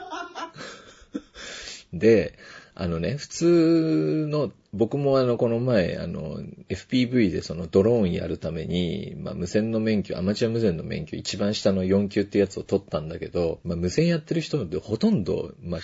[1.95, 2.39] で、
[2.75, 15.81] あのね、普通の、僕もあの、この前、あの、FPV でそのドローンやるために、まあ、無線の免許、アマチュア無線の免許、一番下の4級ってやつを取ったんだけど、まあ、無線やってる人ってほとんど、まあ、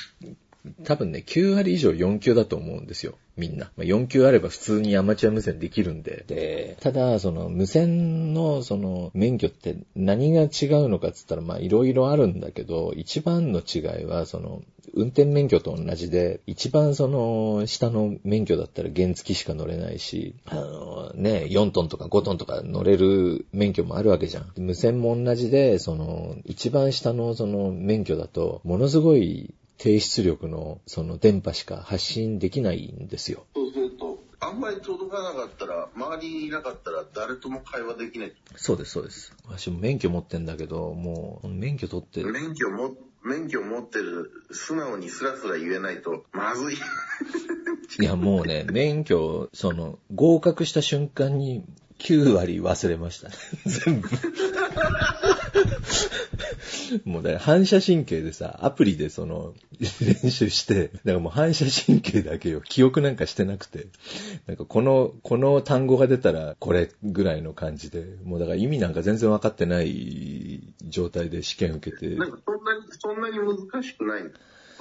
[0.84, 3.18] 多分ね、9割以上4級だと思うんですよ。
[3.36, 3.70] みんな。
[3.76, 6.24] まあ、4級あれば普通にアマチュア無線できるんで。
[6.26, 14.62] で、ただ、その無線のその免許って何が違うのかっつったら、まあいろいろあるんだけど、一番の違いは、その、
[14.94, 24.52] 運転免許と同じで、一番その、下の免許だったら原付しか乗れないし、あの、ね、4トンとか5トンとか乗れる免許もあるわけじゃん。
[24.56, 33.46] 無線も同じで、その、一番下のその免許だと、ものすごい低出力のその電波しか発信できないんですよ。
[33.54, 38.34] そうすると、あんまり届かなかったら、周りにいなかったら誰とも会話できない。
[38.56, 39.32] そうです、そうです。
[39.46, 46.76] 私も免許持ってんだけど、もう、免許取って、免許も、免許持ってる、素直にスラスラ言えないと、まずい。
[46.76, 51.64] いやもうね、免許、その、合格した瞬間に
[51.98, 53.34] 9割忘れましたね。
[53.64, 54.08] 全部。
[57.04, 59.54] もうだから反射神経でさ、アプリでその、
[60.00, 62.60] 練習して、だからもう反射神経だけよ。
[62.60, 63.86] 記憶なんかしてなくて。
[64.46, 72.08] なんかこの、この単語が出たらこれぐらいの感じで、もうだから意味なんか全然分かってない状態で試験受けて。
[72.16, 74.22] なんかそんなに、そんなに難しくない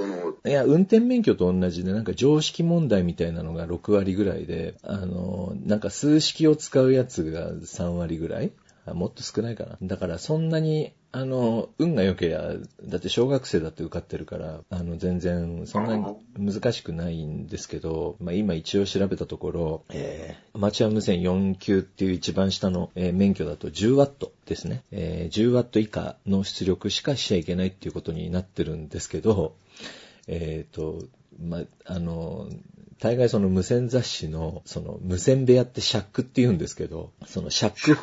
[0.03, 8.51] その、いや、運転免許と同じで、なんか常識問題みたいなのが6割ぐらいで、あの、なんか数式を使うやつが3割ぐらい？
[8.93, 9.77] もっと少ないかな。
[9.81, 16.03] だからそんなに、あの、運が良けりゃ、だって小学生だって受かってるから、あの、全然、そんなに
[16.39, 24.83] 難しくないんですけど、まあ今一応調べたところ、えー、アマチュア無線4級っていう一番下の、えー免許だと10ワットですね。
[24.91, 29.53] えー10ワット以下の出力しかしちゃいけないっていうことになってるんですけど、
[30.27, 30.97] えっ、と、
[31.39, 32.49] ま、あの、
[32.99, 37.99] 大概その無線雑誌の、その無線部屋ってシャックって言うんですけど、そのシャック、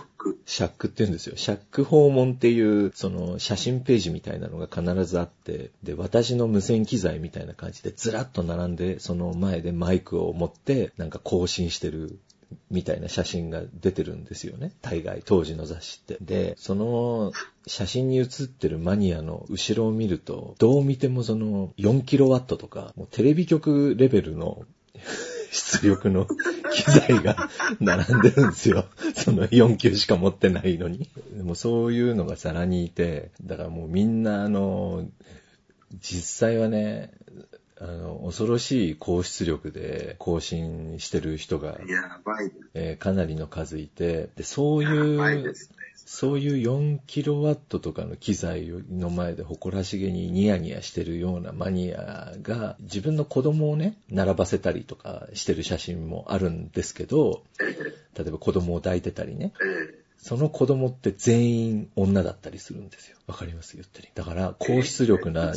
[0.46, 1.36] シャックって言うんですよ。
[1.36, 12.18] シャック訪問っていう、その写真ページみたいなのが必ずあって、で、私の無線機材みたいな感じでずらっと並んで、その前でマイクを持って、なんか更新してる
[12.70, 14.72] みたいな写真が出てるんですよね。
[14.82, 16.18] 大概、当時の雑誌って。
[16.20, 17.32] で、その
[17.66, 24.64] 写真に写ってるマニアの後ろを見ると、どう見てもその4キロワットとか、もうテレビ局レベルの
[25.50, 26.26] 出力の
[26.72, 28.86] 機材が並んでるんですよ。
[29.16, 31.08] その4級しか持ってないのに。
[31.36, 35.08] でもそういうのがさらにいて、だからもうみんなあの、
[36.00, 37.12] 実際はね、
[37.80, 42.52] あの、恐ろしい高出力で更新してる人が、やばい。
[42.74, 45.54] えーかなりの数いて、で、そういう。
[46.12, 57.44] そういう4キロワットとかの機材の前で誇らしげにニヤニヤしてるようなマニアが自分の子供をね、並ばせたりとかしてる写真もあるんですけど、
[58.18, 59.52] 例えば子供を抱いてたりね。
[59.62, 63.16] ええその子供って全員女だったりするんですよ。
[63.26, 63.76] わかります？
[63.76, 64.08] 言ってる。
[64.14, 65.54] だから、高出力な、わ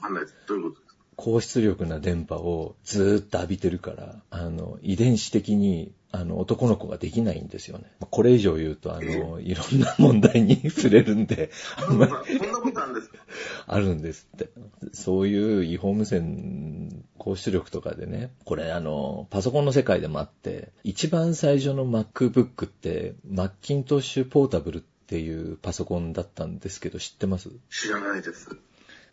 [0.00, 0.36] かんないです。
[0.46, 0.83] どういうこと
[1.16, 7.84] 高出力な電波をずーっと浴びてるから、あの、遺伝子的に、あの、男の子ができないんですよね。
[7.98, 13.18] これ以上言うと、あの、いろんな問題に 触れるんで、あんまりそんなことあるんですか？
[13.66, 14.48] あ るんですって。
[14.92, 27.50] そういう違法無線高出力とかでね、これあの、パソコンの世界でもあって、一番最初の MacBook って、マッキントッシュポータブルっていうパソコンだったんですけど、知ってます？
[27.70, 28.48] 知らないです。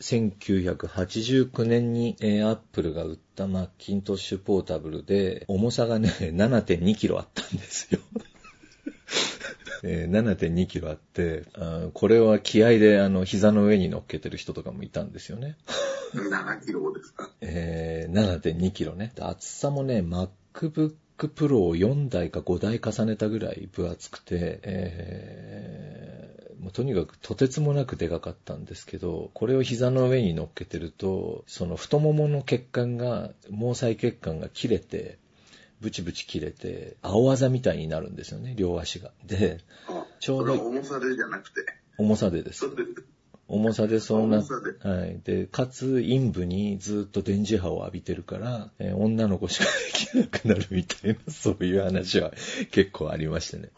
[0.02, 8.02] 1989年に、えーアップルが売ったマッキントッシュポータブルで、重さがね、7.2キロあったんですよ。
[9.84, 15.56] えー7.2キロあって、あーこれは気合であの膝の上に乗っけてる人とかもいたんですよね。
[16.14, 19.12] 7キロですか えー7.2キロね。
[19.16, 25.91] で厚さもね、MacBook Pro を4台か5台重ねたぐらい分厚くて、えーも
[26.72, 35.20] うとにかくとてつもなくでかかったんですけど、これを膝の上に乗っけてると、その太ももの血管が、毛細血管が切れて、
[35.82, 39.12] ブチブチ切れて、青あざみたいになるんですよね、両足が。
[39.26, 41.66] で、あちょうど重さでじゃなくて。
[41.98, 42.66] 重さでです。
[43.48, 45.20] 重さでそうなはい。
[45.26, 52.32] で、かつ、陰部にずっと電磁波を浴びてるから、えー女の子しかできなくなるみたいな、そういう話は
[52.72, 53.70] 結構ありましてね。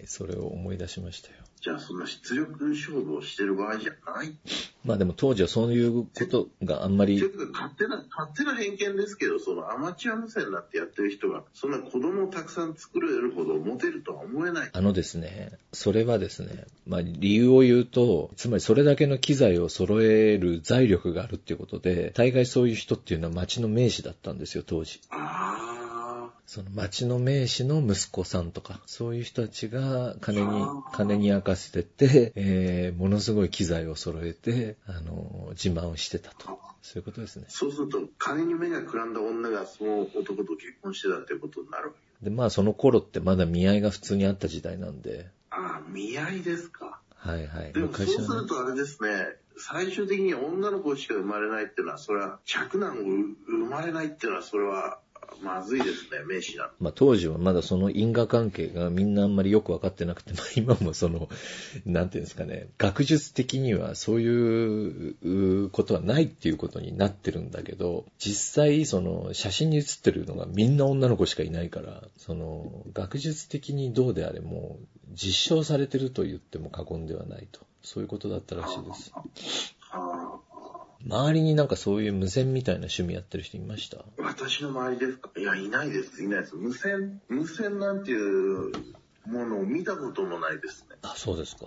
[0.00, 0.06] い。
[0.06, 1.34] それを思い出しましたよ。
[1.60, 4.34] じゃあそんな出力勝負をしてる場合じゃない
[4.82, 14.70] まあでも当時はそういうことがあんまりちょっ、と勝手な、勝手な偏見ですけど、そのアマチュア無線なんてやってる人が、そんな子供をたくさん作れるほどモテるとは思えない。
[14.72, 25.02] あのですね、それはですね、まあ理由を言うと、つまりそれだけの機材を揃える財力があるっていうことで、大概そういう人っていうのは町の名士だったんですよ、当時。
[25.10, 25.69] あ
[26.52, 36.58] その町の名士の息子さんとか、そういう人たちが金に金に明かせてて、えー、ものすごい機材を揃えて、あの、自慢をしてたと。
[36.82, 37.50] そういうことですねあ。。
[37.52, 42.24] そうすると、金に目がくらんだ女がその男と結婚してたっていうことになるわけ。
[42.28, 47.00] で、まあその頃ってまだ見合いが普通にあった時代なんで、ああ、見合いですか。
[47.14, 47.72] はいはい。
[47.72, 53.02] でもそうするとあれですね、最終的に女の子しか生まれないっていうのは、それは、嫡男を
[53.46, 54.98] 生まれないっていうのは、それは、
[55.42, 56.70] まずいですね、名詞な。
[56.80, 61.28] まあ当時はまだその因果関係がみんなあんまりよくわかってなくて、まあ今もその、
[61.86, 74.78] なんていうんですかね、学術的にはそういうことはないっていうことになってるんだけど、実際その写真に写ってるのがみんな女の子しかいないから、その学術的にどうであれも
[75.12, 77.60] 実証されてると言っても過言ではないと。
[77.82, 79.12] そういうことだったらしいです。
[81.10, 83.98] あ周りになんかそういう無線みたいな趣味やってる人いました？
[83.98, 85.30] あ私の周りですか？
[85.36, 86.56] いや、いないです、いないです。
[86.56, 88.72] 無線、無線なんていう
[89.26, 90.96] ものを見たこともないですね。
[91.02, 91.66] あ、そうですか。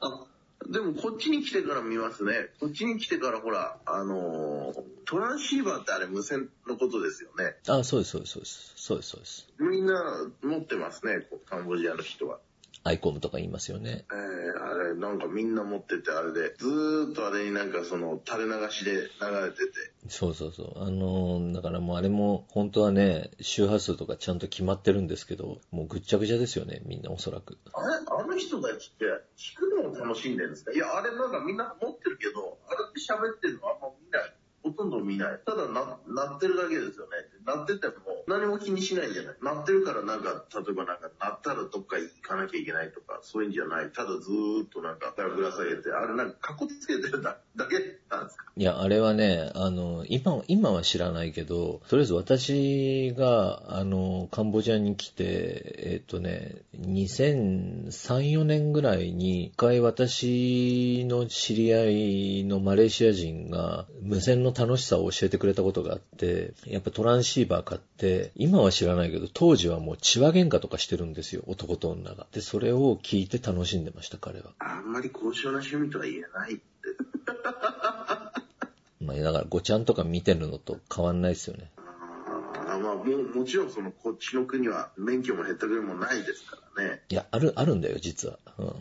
[0.00, 0.24] あ、
[0.68, 2.48] でもこっちに来てから見ますね。
[2.60, 7.54] こっちに来てからほら、あのートランシーバーってあれ無線のことですよね。
[7.68, 8.72] あ、そうです、そうです、そうです。
[8.74, 9.48] そうです、そうです。
[9.60, 12.40] みんな持ってますね、カンボジアの人は。
[12.86, 14.04] アイコムとか言いますよね。
[14.12, 19.72] えー、あれ、なんかみんな持ってて、あれで、ずーっとあれになんかその垂れ流しで流れてて、
[20.08, 20.82] そうそうそう。
[20.82, 27.58] あのーだからもうあれも、本当はね、周波数とかちゃんと決まってるんですけど、もうぐっちゃぐちゃですよね、みんなおそらく。
[27.72, 27.96] あれ？
[28.08, 29.04] あの人たちって
[29.36, 30.72] 聞くのを楽しんでるんですか？
[30.72, 34.35] いや、あれなんかみんな持ってるけど、あれって喋ってるのあんま見ない。
[34.66, 35.40] ほとんど見ない。
[35.46, 37.10] ただな、鳴ってるだけですよね。
[37.46, 37.94] 鳴ってても
[38.26, 39.34] 何も気にしないんじゃない。
[39.40, 43.90] 鳴ってるからなんか、例えばなんか鳴ったらどっか行かなきゃいけないとか、そういうんじゃない。
[43.92, 47.76] ただずーっとなんかぶら下げて、あれなんかカッコつけてるだだけ
[48.10, 48.44] なんですか？
[48.58, 57.90] いや、あれはね、あの、今、今は知らないけど、とりあえず私が、あの、カンボジアに来て、えっとね、2003、
[58.32, 72.26] 4年ぐらいに、一回私の知り合いのマレーシア人が、無線の楽しさを教えてくれたことがあって、やっぱトランシーバー買って、今は知らないけど、当時はもう血話喧嘩とかしてるんですよ、男と女が。
[72.32, 74.52] で、それを聞いて楽しんでました、彼は。
[74.58, 76.62] あんまり高尚な趣味とは言えないって。
[79.04, 81.70] まあ、だから、ごちゃんとか見てるのと変わんないですよね。
[81.76, 87.02] あーまあももちろんそのこっちの国は免許も減ったくれもないですからね。
[87.08, 88.38] いや、ある、あるんだよ、実は。
[88.58, 88.74] うん。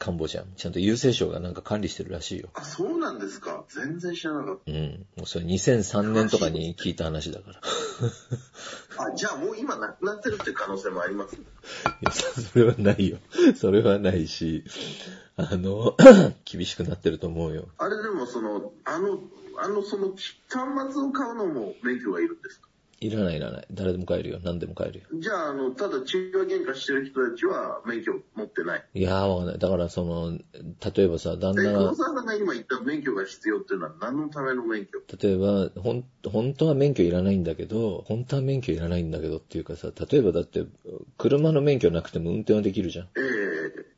[0.00, 0.44] カンボジア。
[0.56, 2.48] ちゃんと郵政省がなんか管理してるらしいよ。
[2.54, 3.64] あ、そうなんですか。
[3.68, 5.06] 全然知らなかっうん。
[5.18, 7.60] もうそれ2003年とかに聞いた話だから。
[8.96, 9.04] た。
[9.12, 11.36] あ、じゃあもう今なくなってるって可能性もあります。
[11.36, 11.38] い
[12.00, 13.18] や、そそれはないよ。
[13.56, 14.64] それはないし、
[15.36, 15.94] あの、
[16.50, 17.68] 厳しくなってると思うよ。
[17.76, 19.20] あれでもその、あの、
[19.58, 20.32] あのその端
[20.94, 22.69] 末を買うのも免許がいるんですか？
[23.00, 23.66] いらないいらない。
[23.72, 24.40] 誰でも買えるよ。
[24.44, 25.06] 何でも買えるよ。
[25.20, 28.84] じゃあ、あの、ただ中華喧嘩してる人たちは免許持ってない。
[28.92, 29.58] いやー、わかんない。
[29.58, 35.00] だからその、例えばさ、旦で、那が、黒沢さんが今言った免許が必要っていうのは何のための免許？
[35.18, 40.66] 例えば、ほん、本当は免許いらないんだけど、本当は免許いらないんだけどっていうかさ、例えばだって、
[41.16, 43.06] 車の免許なくても運転はできるじゃん。
[43.06, 43.39] ええ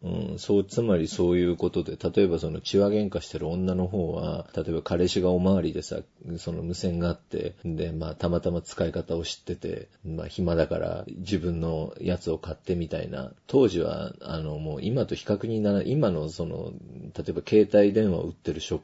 [0.04, 6.00] うん、そう、つまりそういうことで、例えばその血話喧嘩してる女の方は、例えば彼氏がおまわりでさ、
[6.38, 13.30] その無線があって、で、まあたまたま使い方を知ってて、まあ暇だから自分のやつを買ってみたいな。
[13.46, 16.72] 当時は、あのもう今と比較になら、今のその、
[17.16, 18.80] 例えば携帯電話を売ってるショッ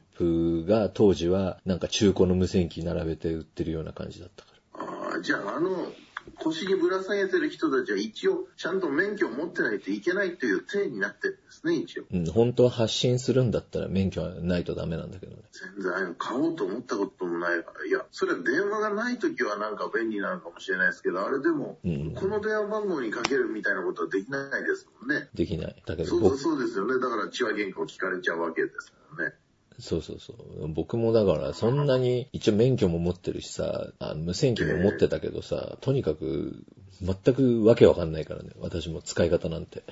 [0.63, 4.85] プが当時はなんか中古の無線機並べて売ってるような感じだったから。
[4.85, 5.91] ああ、じゃあ、あの、
[6.37, 12.03] 腰にぶら下げてる人たちは一応、ちゃんと免許を持ってないといけないという体になってるんですね、一応。
[12.11, 15.41] うん、本当は発信するんだったら免許はないとダメなんだけどね。
[15.51, 17.85] 全然買おうと思ったこともないから。
[17.85, 25.29] いや、それは電話がない時はなんか便利なのかもしれないですけど、あれでも、うんこの電話番号にかけるみたいなことはできないですもんね。
[25.33, 25.83] できない。
[25.85, 26.99] だけどそう僕そうですよね。
[26.99, 29.33] だから血は喧嘩を聞かれちゃうわけですもんね。
[29.79, 30.67] そうそうそう。
[30.67, 36.63] 僕もだから、そんなに、一応免許も持ってるしさ、あ無線機も持ってたけどさ、とにかく、
[37.01, 38.49] 全くわけわかんないからね。
[38.59, 39.83] 私も使い方なんて。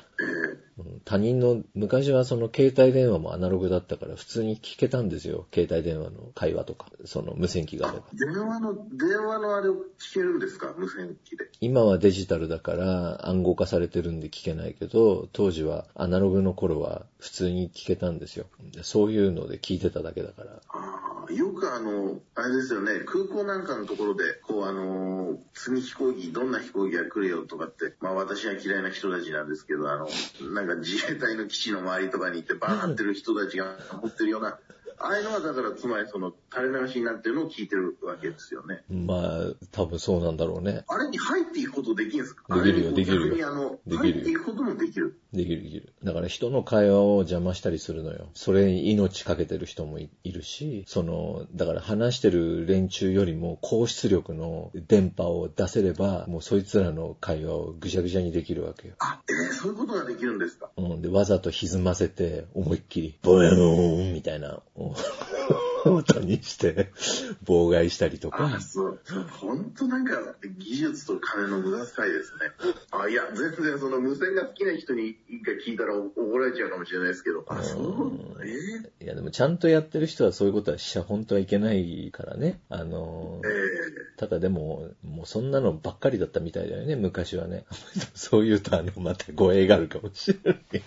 [1.06, 5.48] 他人の、昔はその携帯電話もアナログだったから普通に聞けたんですよ。
[5.54, 8.04] 携帯電話の会話とか、その無線機があれば。
[8.14, 10.76] 電話の、電話のあれを聞けるんですか？
[10.78, 11.46] 無線機で。
[11.62, 18.48] 今はデジタルだから暗号化されてるんで聞けないけど、当時はアナログの頃は普通に聞けたんですよ。
[18.74, 20.62] でそういうので聞いてただけだから。
[20.70, 30.08] ああ、よくあの、あれですよね、空港なんかのところで、こうあの、次飛行機、どんな飛行機が来るよとかって、まあ私は嫌いな人たちなんですけど、あの、
[30.52, 34.60] なんか自衛隊の基地の周りとかに行ってバーンってる人たちが持ってるような、
[35.00, 38.84] ああいうのはだからつまりその垂れ流しになってるのを聞いてるわけですよね。
[38.90, 40.84] まあ、多分そうなんだろうね。
[40.88, 42.56] あれに入っていくことできるんですか？
[42.56, 45.20] できるよできるよできるよ入っていくこともできる。
[45.34, 45.94] できるできる。
[46.04, 48.30] だから人の会話を邪魔したりするのよ。
[48.34, 58.96] それに命かけてる人もいいるし、その、だから話してる連中よりも高出力の電波を出せれば、もうそいつらの会話をぐちゃぐちゃにできるわけよ。
[59.00, 60.70] あ、えー、そういうことができるんですか？
[60.76, 61.02] うん。
[61.02, 64.62] で、わざと歪ませて、思いっきり、ボヤノーンみたいな、
[65.86, 66.92] 音にして、
[67.44, 69.00] 妨害したりとあか、そう。
[69.40, 72.74] 本当なんか、技術と金の無駄遣いですね。
[72.92, 77.46] あ、いや、全然その無線が好きな人に一回聞いたら怒られちゃうかもしれないですけど。
[77.48, 78.50] あ、そうえ
[79.02, 82.60] えいやでもちゃんとやってる人はそういうことはしちゃ本当はいけないからね。
[82.70, 87.66] あのええただでも、もうそんなのばっかりだったみたいだよね、昔はね。
[88.16, 90.62] そういうとあの、また語弊があるかもしれない。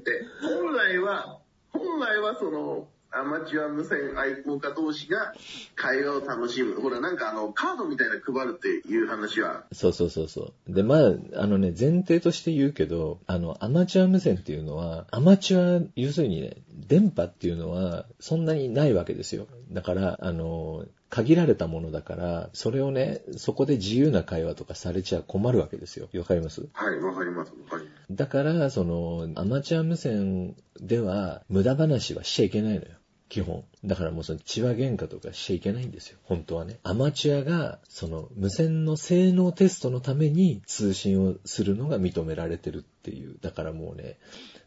[0.00, 1.40] で、本来は、
[1.70, 5.34] 本来はその、アマチュア無線愛好家同士が
[5.76, 6.80] 会話を楽しむ。
[6.80, 10.72] ほら、なんかあの、カードみたいな配るっていう話は、そうそうそうそう。
[10.72, 19.46] で、まあ、あのね、前提として言うけど、あの、アマチュア無線っていうのは、アマチュア、要するにね、電波っていうのは、そんなにないわけですよ。
[19.70, 20.84] だから、あの、
[21.14, 26.08] 限られたものだから、それをね、そこで自由な会話とかされちゃ困るわけですよ。
[26.12, 26.66] わかります？
[26.72, 28.06] はい、わかります、わかります。
[28.10, 32.88] だから、その、アマチュア無線では、無駄話はしちゃいけないのよ。
[33.28, 33.64] 基本。
[33.84, 36.18] だからもうその血話喧嘩とかしちゃいけないんですよ。
[36.24, 36.80] 本当はね。
[36.82, 43.38] アマチュアが、その無線の性能テストのために通信をするのが認められてるっていう。
[43.40, 44.18] だからもうね、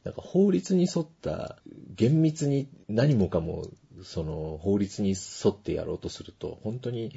[0.05, 1.57] なんか法律に沿った、
[1.95, 3.67] 厳密に何もかも、
[4.03, 7.11] その法律に沿ってやろうとすると、本当に、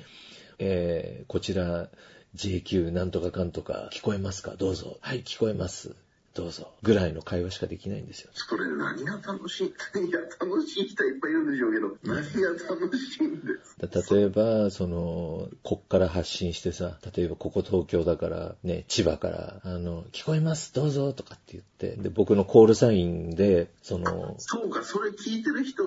[0.58, 1.88] えー、こちら、
[2.36, 4.54] JQ なんとかかんとか聞こえますか？
[4.56, 4.98] どうぞ。
[5.00, 5.96] はい、聞こえます。
[6.32, 6.72] どうぞ。
[6.82, 8.30] ぐらいの会話しかできないんですよ。
[8.34, 9.66] それ何が楽しい？
[9.66, 10.84] いや、楽しい？
[10.84, 13.76] 人いっぱいいるんでしょうけど、何が楽しいんです？
[13.80, 25.82] だ例えば、その、こっから発信してさ、例えばここ東京だから、ね、千葉から、あの、聞こえます、どうぞ、とかって言って、で、僕のコールサインで、その、そうか、それ聞いてる人、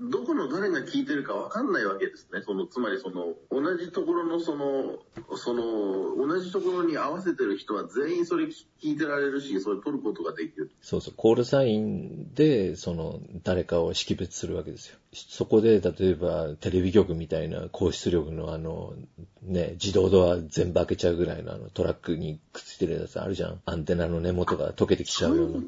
[0.00, 2.40] どこの誰が聞いてるかわかんないわけですね。
[2.42, 4.98] その、つまりその、同じところのその、
[5.36, 10.70] その、同じところに合わせてる人は全員それ聞いてられるし、それ取ることができる。
[10.80, 14.96] そうそう、コールサインで、その、誰かを識別するわけですよ。
[15.12, 18.94] そこで、例えば、テレビ局みたいな高出力のあの、
[19.42, 23.60] ね、自動ドア全部開けちゃうぐらいのあの、トラックにくっついてるやつあるじゃん。
[23.66, 25.60] アンテナの根元が溶けてきちゃうような。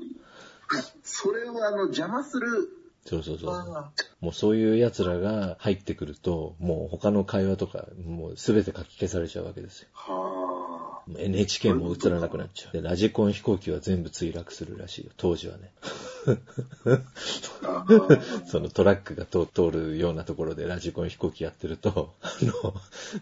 [1.02, 2.81] それをあの、邪魔する。
[3.04, 3.50] そうそうそう。
[3.50, 3.90] あ
[4.20, 9.88] もうそういう奴らが入ってくると、もう他の会話とか、もうすべて書き消されちゃうわけですよ。
[9.92, 12.72] は NHK も映らなくなっちゃう。
[12.72, 15.72] で、ラジコン飛行機は全部墜落するらしいよ、当時はね。
[18.46, 22.74] そのトラックが通通るようなところでラジコン飛行機やってると、あの、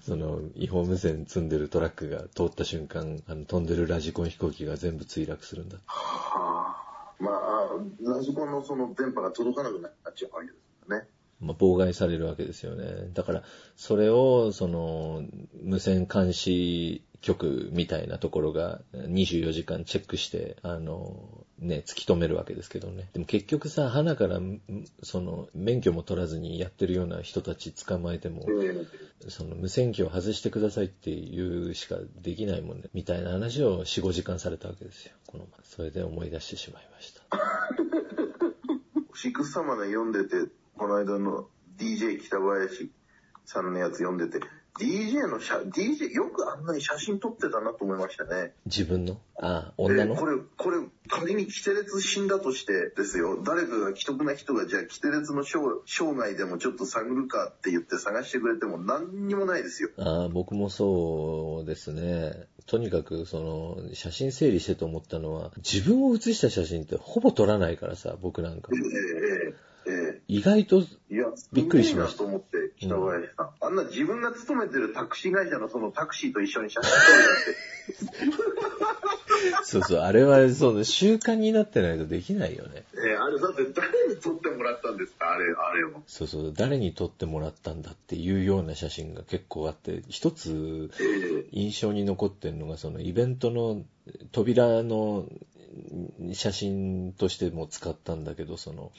[0.03, 5.78] その、違法無線積んでるトラックが通った瞬間、あの、飛んでるラジコン飛行機が全部墜落するんだ。
[5.87, 6.89] はあ
[7.21, 7.68] まあ、
[8.01, 11.07] ラジコンのその電波が届かなくなっちゃうわけですよね。
[11.41, 13.11] まあ、妨害されるわけですよね。
[13.14, 13.43] だから、
[13.77, 15.25] それを、その、
[15.62, 23.09] 無線監視局みたいなところが24時間チェックして、あの、ね、突き止めるわけですけどね。
[23.12, 24.61] でも結局さ、花から、ん
[25.03, 28.47] その、免許も取らずにやってるような人たち捕まえても、
[29.29, 35.12] その無線機を外してくださいっていうしかできないもんね、みたいな話を4、5時間されたわけですよ。
[35.27, 35.53] この前。
[35.64, 37.23] それで思い出してしまいました。
[39.14, 42.91] シックスサマーで読んでて、この間の DJ 北林
[43.45, 44.41] さんのやつ読んでて、
[44.81, 48.55] DJ の写、DJ よくあんなに写真撮ってたなと思いましたね。
[48.64, 49.20] 自分の？
[49.39, 50.14] ああ、女の？
[50.14, 50.78] えーこれ、これ、
[51.09, 59.91] 仮にキテレツ死んだとしてですよ、誰かが既得な人が、じゃあキテレツの生生涯でもちょっと探るかって言って探してくれても何にもないですよ。
[59.99, 62.49] ああ、僕もそうですね。
[62.66, 68.76] とにかく、その、写真整理してと思ったのは、自分を写した写真ってほぼ撮らないからさ、僕なんかえ。
[68.76, 69.55] ええ
[69.87, 70.85] ええ意外と、
[71.53, 73.49] びっくりしましたすごいなと思って、北林さん。
[73.71, 76.97] あんな自分が勤めてるタクシー会社のそのタクシーと一緒に写真撮
[78.27, 78.51] るなんて、
[79.64, 82.83] そうそう、あれは、その、習慣になってないとできないよね。
[82.95, 85.31] えーあれだって誰に撮ってもらったんですか？
[85.33, 86.03] あれ、あれを。
[86.07, 93.85] そうそう、誰に撮ってもらったんだっていうような写真が結構あって、一つええ印象に残ってるのが、そのイベントの
[94.33, 95.27] 扉の
[96.33, 98.91] 写真としても使ったんだけど、その、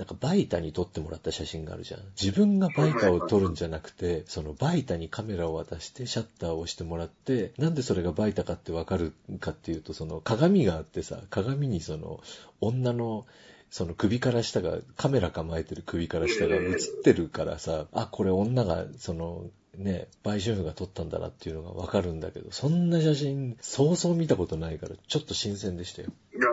[0.00, 2.00] なんかバイタに撮ってもらった写真があるじゃん。
[2.18, 12.22] 自分がバイタを撮るんじゃなくて、そのバイタにカメラを渡してシャッターを押してもらって、なんでそれがバイタかってわかるかっていうと、その鏡があってさ、鏡にその
[12.62, 13.26] 女の
[13.70, 19.44] その首から下が、カメラ構えてる首から下が映ってるからさ、あ、これ女が、その、
[19.76, 26.08] ね、売春婦が撮ったんだなっていうのがわかるんだけど、そんな写真、そうそう見たことないから、ちょっと新鮮でしたよ。
[26.34, 26.48] いや、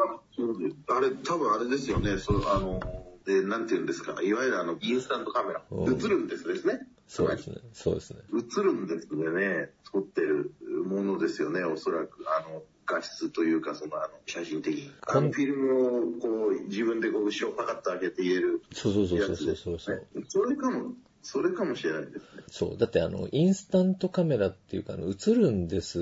[0.96, 2.18] あれ、多分あれですよね。
[2.20, 4.22] そう、あの、で、なんて言うんですか？
[4.22, 5.62] いわゆるあの、インスタントカメラ。
[5.70, 6.80] うん映るんですですね。
[7.08, 7.58] そうですね。
[7.74, 8.20] そうですね。
[8.34, 10.52] 映るんですでね、撮ってる
[10.86, 12.26] ものですよね、おそらく。
[12.28, 14.92] あの、画質というか、その、あの、写真的に。
[15.08, 19.96] あの、フィルムを、こう、自分でこう、後ろパカッと開けて入れるそうそうそうそうそうそう。
[19.96, 20.24] ね。
[20.30, 22.20] それかも、それかもしれないですね。
[22.50, 22.78] そう。
[22.78, 26.00] だってあの、インスタントカメラっていうか、あの、映るんです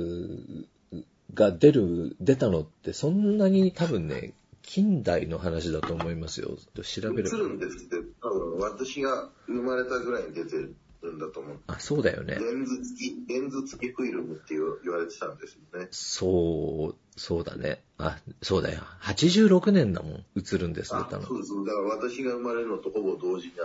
[1.34, 4.34] が出る、出たのってそんなに多分ね、
[4.66, 6.58] 近代の話だと思いますよ。
[6.82, 7.38] 調べれば。
[7.38, 10.76] 映るんですって、多分私が生まれたぐらいに出てる
[11.14, 11.60] んだと思う。
[11.68, 12.36] あ、そうだよね。
[12.36, 15.88] レンズ付き、レンズ付きフィルムって言わ言われてたんですよね。
[15.92, 17.82] そう、そうだね。
[17.98, 18.82] あ、そうだよ。
[19.04, 20.26] 86年だもん。
[20.36, 20.94] 映るんです。
[20.94, 21.56] あそうです。
[21.66, 23.64] だから私が生まれるのとほぼ同時な、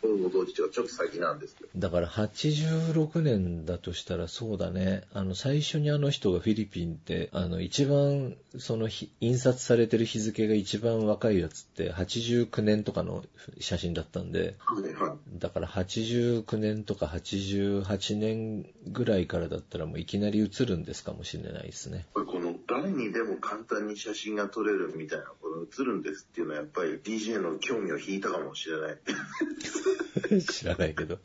[0.00, 1.70] ほぼ同時というかちょっと先なんですけど。
[1.76, 5.02] だから86年だとしたらそうだね。
[5.12, 13.24] あの、最初にあの人がフィリピンって、あの、一番、そのひ、印刷されてる日付が一番若いやつって89年とかの
[13.60, 15.38] 写真だったんで、はいはい。
[15.38, 22.06] だから89年とか88年ぐらいからだったらもういきなり映るんですかもしれないですね。
[22.14, 22.54] この
[22.86, 28.98] 誰にでも簡単に写真が撮れるみたいな、この映るんですっていうのはやっぱり DJ の興味を引いたかもしれない。
[30.42, 31.18] 知らないけど。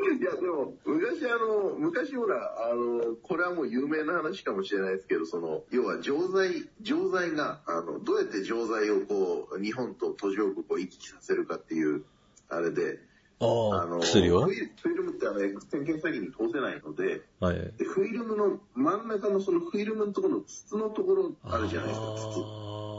[0.00, 12.04] いや、でも、昔あの、昔ほら、あの、これはもう有名な話かもしれないですけど、その、要は錠剤、錠剤が、あの、どうやって錠剤をこう、日本と途上国を行き来させるかっていう、
[12.48, 12.98] あれで、
[13.40, 17.56] あの、薬をフィルムってあの、X 線検査機に通せないので、はい。
[17.56, 22.06] で、フィルムの真ん中のそのフィルムのところの筒のところあるじゃないですか、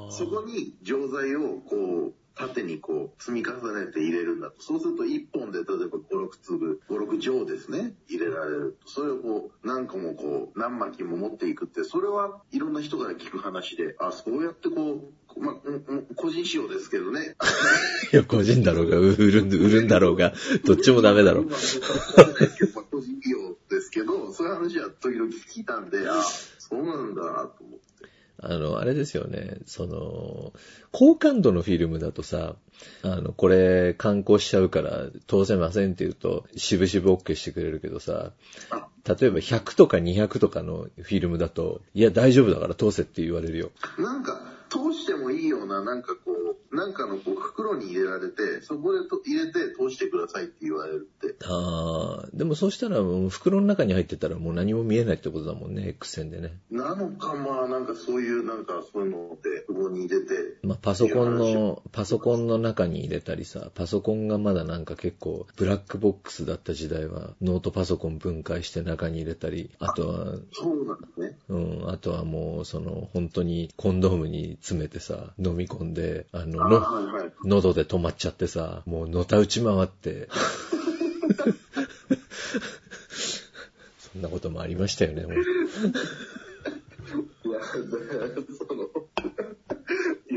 [0.10, 0.18] 筒。
[0.18, 4.62] そこに錠剤をこう、縦にこう、積み重ねて入れるんだと。
[4.62, 8.78] そうすると1本で例えば5、6粒、5、6錠ですね、入れられる。
[8.86, 15.56] それをこう、何個もこう、何巻きも持っていくって、それはいろんな人から聞く話で、あ、そうやってこう、まあ、
[16.16, 17.36] 個人仕様ですけどね。
[18.14, 20.34] いや、個人だろうが、売るん、売るんだろうが、
[20.66, 21.46] どっちもダメだろう。
[21.46, 21.60] まあ
[22.18, 26.22] まあ個人利用ですけど、そういう話は時々聞いたんで、あ、
[26.60, 27.92] そうなんだなと思って。
[28.44, 30.54] あの、あれですよね、その、
[30.92, 32.56] 高感度のフィルムだとさ、
[33.04, 38.32] あの、これ、観光しちゃうから通せませんって言うと、渋々 OK してくれるけどさ、
[38.72, 43.70] あ、例えば100とか200とかのフィルムだと、いや、大丈夫だから通せって言われるよ。
[44.00, 46.41] なんか、通してもいいような、なんかこう、
[46.72, 51.36] なんかのこう袋に入れられて、そこでと入れて通してくださいって言われるって。
[51.46, 56.54] ああ、でもそうしたらもう袋の中に入ってたらもう何も見えないってことだもんね、X 線でね。
[56.72, 71.38] なのか、まあなんかそういう、なんかそういうので、ここに入れて、まあ、パソコンの、パソコンの中に入れたりさ、パソコンがまだなんか結構ブラックボックスだった時代は、ノートパソコン分解して中に入れたり、あとは、そうなんですね。
[71.50, 77.32] うん、あとはもう、その、本当にコンドームに詰めてさ、飲み込んで、あの、あのはいはい。
[77.44, 80.30] 喉で止まっちゃってさ、もうのた打ち回って、
[84.14, 85.32] そんなこともありましたよね、いや、
[88.68, 88.90] その、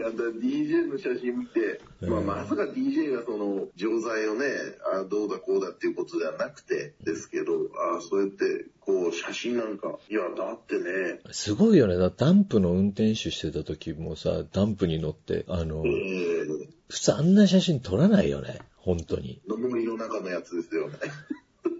[0.04, 4.46] いや、だから DJ の写真見て、まあ、うんまさか DJ がその、錠剤をね、
[4.92, 7.52] あどうだこうだっていうことではなくてですけど、
[7.96, 11.96] あそうやって、こう、写真なんか、いや、だってね、すごいよね。
[11.96, 18.58] だダンプの運転手してた時もさ、ダンプに乗って、あのえ、ー、普通あんな写真撮らないよね。
[18.76, 19.40] 本当に。
[19.48, 20.98] の森の中のやつですよね。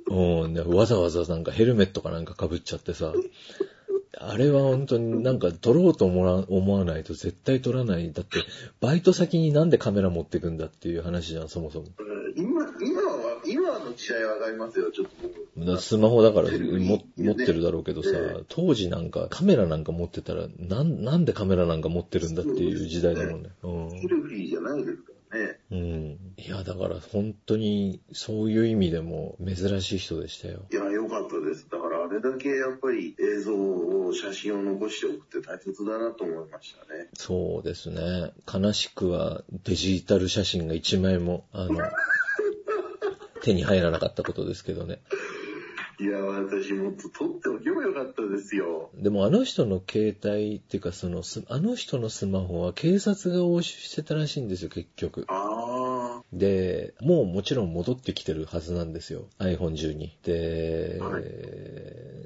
[0.06, 3.12] うん、ねわざわざなんかヘルメットかなんか被っちゃってさ。
[4.18, 8.12] あれは本当になんか撮ろうと思わないと絶対撮らない。
[8.12, 8.38] だって、
[8.80, 11.86] バイト先になんでカメラ持ってくんだっていう話じゃん、そもそも。
[11.98, 15.06] うん今、今は、今の時代はわかりますよ、ちょっ
[15.66, 23.50] とスマホだから持ってるだろうけどさええ、当時なんかカメラなんか持ってたら、なん、なんでカメラなんか持ってるんだっていう時代だもんね。
[23.62, 25.58] うんセルフィーじゃないですからね。
[25.70, 26.18] うん。
[26.38, 30.66] いや、だから本当にそういう意味でも珍しい人でしたよ。
[30.72, 31.68] いや、良かったです。
[31.70, 37.08] だからあれだけやっぱり映像を、写真を残しておくって大切だなと思いましたね。
[37.14, 38.32] そうですね。
[38.52, 41.80] 悲しくはデジタル写真が一枚も、あの、
[43.42, 45.00] 手に入らなかったことですけどね。
[46.00, 48.90] いや、私もっと撮っておけばよかったですよ。
[48.94, 55.24] でもあの人の携帯っていうかそのス、あの人のスマホは警察が押収してたらしいんですよ、結局。
[55.28, 59.26] あで、もうもちろん戻ってきてるはずなんですよ。
[59.38, 60.10] iPhone12。
[60.24, 61.24] で、はい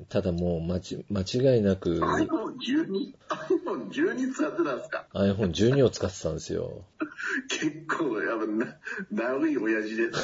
[0.08, 2.16] ただもう間ち間違いなくあ。
[2.16, 6.84] iPhone12?iPhone12 使ってたんですか？iPhone12 を使ってたんですよ。
[7.50, 8.78] 結構、やっぱな、
[9.12, 10.16] 長い親父ですね。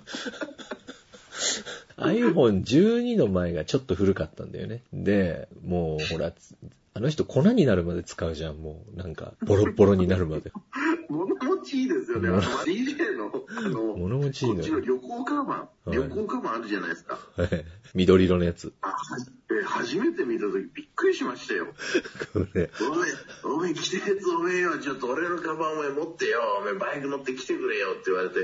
[2.00, 4.82] iPhone12 の前がちょっと古かったんだよね。
[4.92, 6.56] で、もうほら、つ
[6.92, 8.96] あの人粉になるまで使うじゃん、もう。
[8.96, 10.52] なんか、ボロッボロになるまで。
[11.08, 12.28] 物持ちいいですよね。
[12.28, 14.60] あの DJ の、あの、物持ちいいのよ。
[14.60, 17.18] こっちの旅行カバン、はい旅行カバンあるじゃないですか。
[17.36, 18.72] はい緑色のやつ。
[18.82, 18.96] あは
[19.50, 21.66] え初めて見た時びっくりしましたよ。
[22.32, 23.10] これ、お前、
[23.54, 28.34] お前来てやつおめえよ、ちょっと俺のカバンお前持ってよ、お前バイク乗って来てくれよって言われて、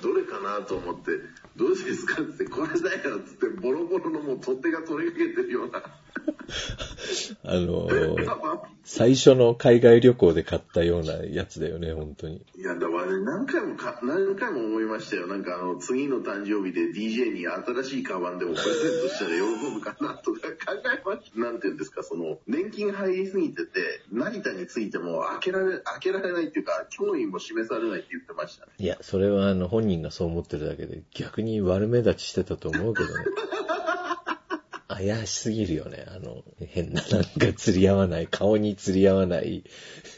[0.00, 1.10] どれかなと思って、
[1.56, 5.82] どうですかって、これだよっつって、ボロボロのもう取っ手が取りかけてるような
[7.42, 8.60] あのー。
[8.84, 12.44] 最初の海外旅行で買ったようなやつだよね、本当に。
[12.56, 15.26] いや、だからね、何回もか、何回も思いましたよ。
[15.26, 21.40] なんかあの、次の誕生日で DJ に新しいカバンでもプレゼントしたら喜ぶかなとか考えました。
[21.40, 28.72] なんていうんですか、その、年金入りすぎてて、成田についても開けられ、開けられないっていうか、脅威も示されないって言ってましたね。
[28.78, 33.24] いや、それはあの、本人がそう思ってるだけで、逆に悪目立ちしてたと思うけどね。
[34.86, 36.06] 怪しすぎるよね。
[36.08, 39.64] あの、変な、なんか釣り合わない、顔に釣り合わない、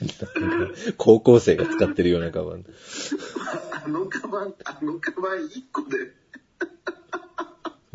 [0.00, 2.64] なんか高校生が使ってるようなカバン。
[3.84, 6.12] あのカバン、あのカバン1個で、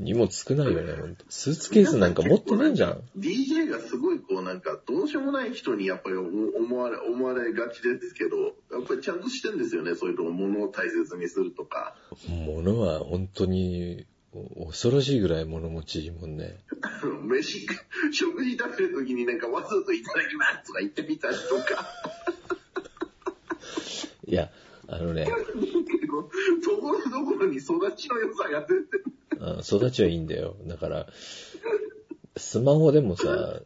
[0.01, 1.25] 荷物少ないよね、ほんと。
[1.29, 3.01] スーツケースなんか持ってないじゃん。
[3.17, 8.37] DJ がすごいこうなんか、どうしようもない人にやっぱり思われ、思われがちですけど、
[8.71, 11.95] やっぱりちゃんとしてんですよね、そういうとこ、物を大切にするとか。
[12.27, 16.57] 物は本当に、お恐ろしいぐらい物持ちいいもんね。
[16.81, 17.67] あの飯、
[18.11, 21.85] 食事食べるときになんかわざといただきますとか言ってみたりとか、
[24.25, 24.49] いや、
[24.91, 25.31] あのね、と
[26.81, 29.05] ころどころに育ちの良さが出てる。
[29.39, 30.57] あ育ちはいいんだよ。
[30.67, 31.07] だから、
[32.35, 33.61] スマホでもさ、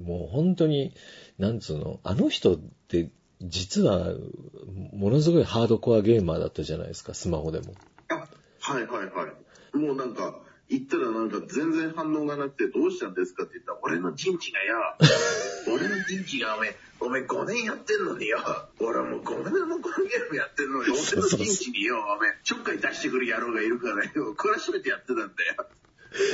[0.00, 0.94] もう本当に、
[1.36, 3.10] なんつうの、あの人って、
[3.42, 4.14] 実は、
[4.92, 7.74] ものすごいハードコアゲーマーだったじゃないですか、スマホでも。
[8.08, 8.14] あ、
[8.60, 9.28] はいはいは
[9.74, 9.76] い。
[9.76, 14.96] もうなんか、言ったらなんか全然反応がなくてどうしたんですかって言ったら、俺のチンチがよ、
[15.66, 18.38] 俺のチンチがおめえ、おめえ5年やってんのによ、
[18.78, 25.34] 俺もう5年もこのゲームやってんのに、俺のチンチによ、おめえ、ちょっかい出してくる野郎がいるからよ、懲らしめてやってたんだよ。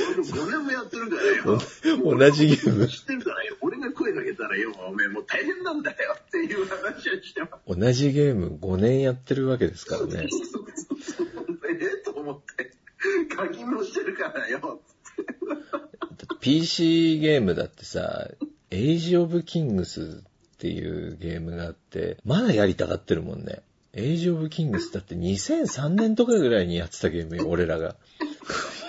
[0.07, 1.59] 俺も5年もやってるからよ。
[2.03, 3.57] 同じゲーム知ってるからよ。
[3.61, 7.77] 俺が声かけたらよ、おめえもう大変なんだよっていう話をしてます。
[7.77, 10.27] 同じゲーム5年やってるわけですからね。
[11.69, 12.71] ええと思って、
[13.35, 14.81] 課金もしてるからよ。
[16.45, 18.27] PC ゲームだってさ、
[18.69, 23.63] エイジオブキングスっていうゲームがあって、まだやりたがってるもんね。
[23.93, 27.95] エイジオブキングスだって2003年とかぐらいにやってたゲームよ、俺らが。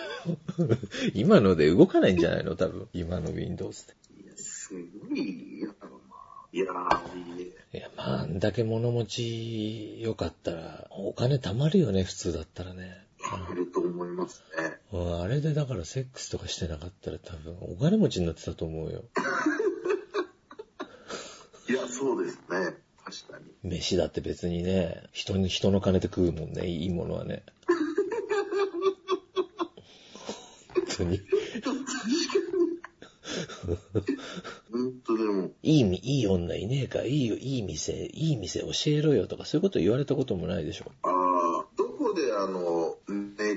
[1.14, 2.56] 今ので動かないんじゃないの？
[2.56, 2.88] 多分。
[2.92, 4.22] 今の Windows って。
[4.22, 5.68] いや、すごい、や。
[6.52, 6.66] いや。
[7.72, 13.05] いや、まあ、あんだけ物持ち良かったら、お金貯まるよね、普通だったらね。
[13.32, 14.78] あると思いますね。
[14.92, 19.04] うんあれでだからセックスとかしてなかったら多分お金持ちになってたと思うよ。
[21.68, 22.76] いや、そうですね。
[23.04, 23.44] 確かに。
[23.70, 27.44] 飯だって別にね、人に、人の金で食うもんね、いいものはね。
[30.74, 31.20] 本当に。
[34.70, 40.92] ほんとでも、いいみ、いい女いねえか、いいよ、いい店、いい店教えろよとか、そういうこと言われたこともないでしょ。
[41.02, 42.75] ああ、どこであの、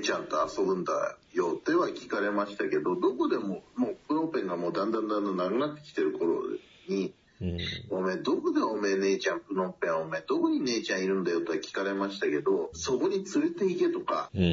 [0.00, 6.42] 姉ちゃんと遊ぶんだよっては聞かれましたけど、どこでも、もうプロペンがもうだんだんだんだんなくなってきてる頃
[6.88, 7.58] に、うん。
[7.90, 14.46] おめえ、どこでおめえ姉ちゃん、プノンペン、おめえ、どこに姉ちゃんいるんだよとは聞かれましたけど、そこに連れて行けとか、うん、う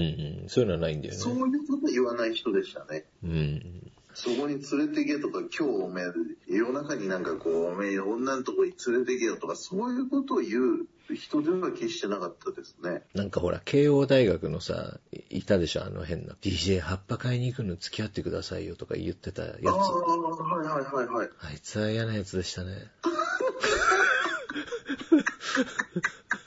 [0.45, 0.49] ん。
[0.49, 1.57] そういうのはないんだよそうね。
[1.57, 3.05] いうこと言わない人でしたね。
[3.23, 3.91] うん。
[4.17, 6.05] そこに連れて行けとか、今日おめえ、
[6.47, 13.03] 夜中になんかこう、おめえ、女のとこに連れて行けよとか、そういうことを言う人では決してなかったですね。
[13.13, 16.33] なんかほら、慶応大学のさ、いいたでしょ、あの変な。
[16.41, 19.67] DJ 葉っぱ買いに行くの付き合ってくださいよとか言ってたやつ。
[19.67, 21.29] ああ、はいはいはいはい。
[21.41, 22.71] あいつは嫌なやつでしたね。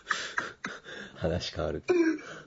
[1.21, 1.83] 話変わる。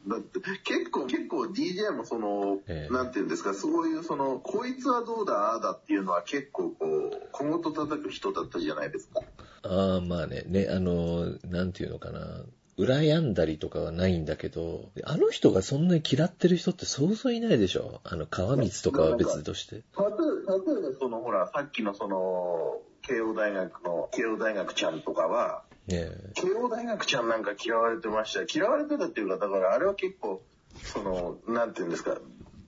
[0.08, 9.22] だって結構結構 DJ もその、ええなんていうんですかそういうそのこいつはどうだああだっていうのは結構こう小言叩く人だったじゃないですか
[9.64, 12.44] ああ、まあね、ね、あの、なんていうのかな。
[12.76, 19.76] 羨んだりとかはないんだけど、あの人がそんなに嫌ってる人ってそうそういないでしょあの、川光とかは別として。
[19.76, 28.42] 例えば例えばそのほらさっきのその慶応大学の慶応大学ちゃんとかはね慶応大学ちゃんなんか嫌われてました。
[28.42, 30.42] よ嫌われてたっていうかだからあれは結構
[30.84, 32.18] そのなんていうんですか。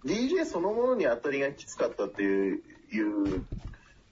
[0.06, 2.62] DJ そのものに当たりがきつかったっていう
[2.92, 3.44] いう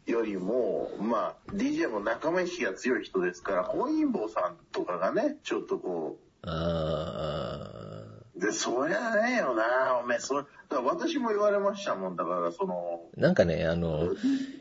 [0.06, 8.03] よりもまあ DJ も仲間意識が強い人ですから本因坊さんとかがねちょっとこあう
[8.36, 10.00] でそりゃねえよな。
[10.04, 12.16] おめえそれ私も言われましたもん。
[12.16, 14.10] だからそのあ、なんかね、あの、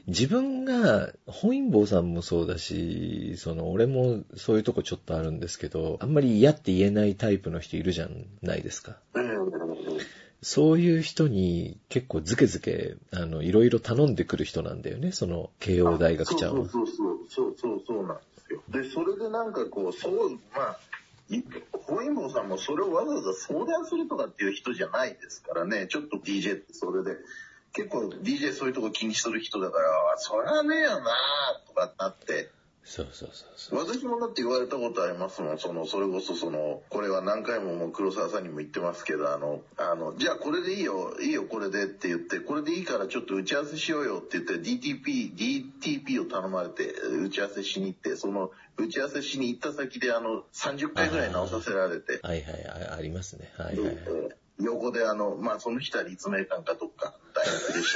[0.06, 8.08] 自分が、本因坊さんもそうだし、その、俺もそういうとこちょっとあるんですけど、あんまり嫌って言えないタイプの人いるじゃ
[8.42, 8.96] ないですか。
[9.16, 10.12] ええ
[10.44, 16.68] そういう人に結構ズケズケ、あの、いろいろ頼んでくる人なんだよね、その、慶応大学ちゃんは。
[16.68, 18.60] そうそうそうそうそうそうなんですよ。
[18.68, 21.01] でそれでなんかこうそうまあい
[21.86, 25.86] 本因坊さんもそれをわざわざ相談するとかっていう人じゃないですからね。
[25.88, 27.16] ちょっと DJ ってそれで。
[27.74, 31.10] 結構 DJ そういうとこ気にする人だからそりゃねえよな
[31.66, 32.50] とかなって。
[32.84, 33.78] そうそうそうそう。
[33.78, 46.92] 私もだって言われたことありますもんそのそれこそそのこれは何回ももう黒沢さんにも言ってますけどあのあのじゃあこれでいいよいいよこれでって言ってこれでいいからちょっと打ち合わせしようよって言って DTP DTP を頼まれて
[47.24, 53.52] 打ち合わせしに行ってその打ち合わせしに行った先であの30回ぐらい直させられてはいはい、あありますね。
[53.56, 54.04] はいではいはい。
[54.60, 57.92] 横であのまあその人は立命館かどっか大学でし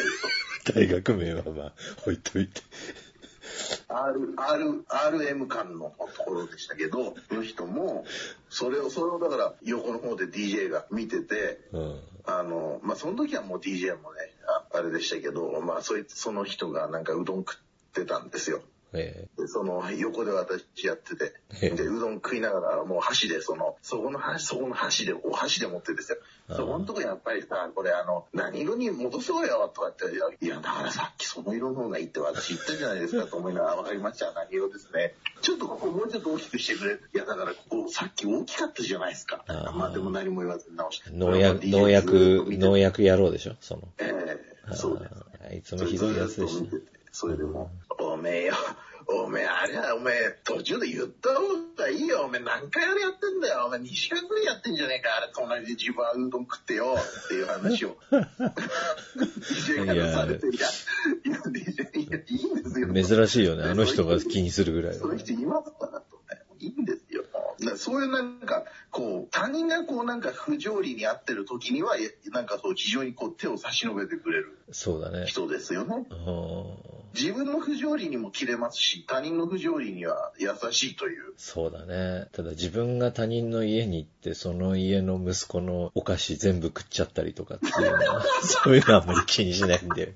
[0.64, 1.72] たけど 大学名はまあ、
[2.02, 2.60] 置いといて。
[3.88, 8.04] R、R、RM 間のところでしたけど、その人も、
[8.50, 12.00] それを、それをだから横の方で DJ が見てて、うん。
[12.26, 14.18] あの、まあ、その時はもう DJ もね、
[14.72, 18.62] ああれでしたけど、まあ、そいつ、その人がなんかうどん食ってたんですよ。
[18.96, 26.18] えでその横で私やってて、ええで、うどん食いながらもう箸で、その、そこの箸、そこの箸で、お箸で持ってですよ。
[26.48, 35.14] そこのとこやっぱりさ、これあの、何色に戻そうよとかって、いや、いやだからさっきその色の方がいいって私言ったじゃないですかと思いながら、 わかりました、何色ですね。
[35.40, 36.94] ちょっとここもうちょっと大きくしてくれ。
[36.94, 39.44] いや、だからここさっき大きかったじゃないですか。
[39.48, 41.10] ああまあでも何も言わずに直して。
[41.12, 43.88] 農薬、農薬農薬野郎でしょその。
[43.98, 44.12] え
[44.72, 45.12] えそうです。
[45.14, 46.68] あーあいつもひどいやつでし。
[47.12, 48.54] それでも、おめえよ、
[49.08, 51.40] おめえ、あれはおめえ、途中で言った方
[51.76, 52.22] がいいよ。
[52.22, 53.66] おめえ何回あれやってんだよ。
[53.66, 55.16] おめえ2時間くらいやってんじゃねえか。
[55.16, 56.96] あれ隣で自分はうどん食ってよ。
[56.96, 57.96] っていう話を。
[58.10, 60.66] DJ がされて、いや、
[61.24, 62.92] いや、DJ、いや、いいんですよ。
[62.92, 63.64] 珍しいよね。
[63.64, 66.42] あの人が気にするぐらいはそういう人いますからとね。
[66.58, 67.05] いいんです
[67.76, 75.26] そういうなんか、こう、他人がこうなんか不条理にあってる時には、えなんかそう非常にこう手を差し伸べてくれるそうだね。
[75.26, 76.06] 人ですよね。
[76.10, 81.32] うん自分の不条理にも切れますし、他人の不条理には優しいという。
[81.38, 82.26] そうだね。
[82.32, 90.12] ただ自分が他人の家に行って、その家の息子のお菓子全部食っちゃったりとかっていうのは、 そういうのはあんまり気にしないんで。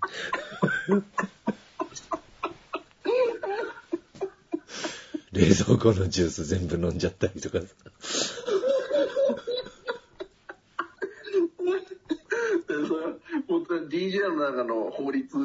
[5.41, 7.67] 冷蔵庫のジュース全部飲んじゃったりとかさ。
[13.89, 15.37] DJ の中の法律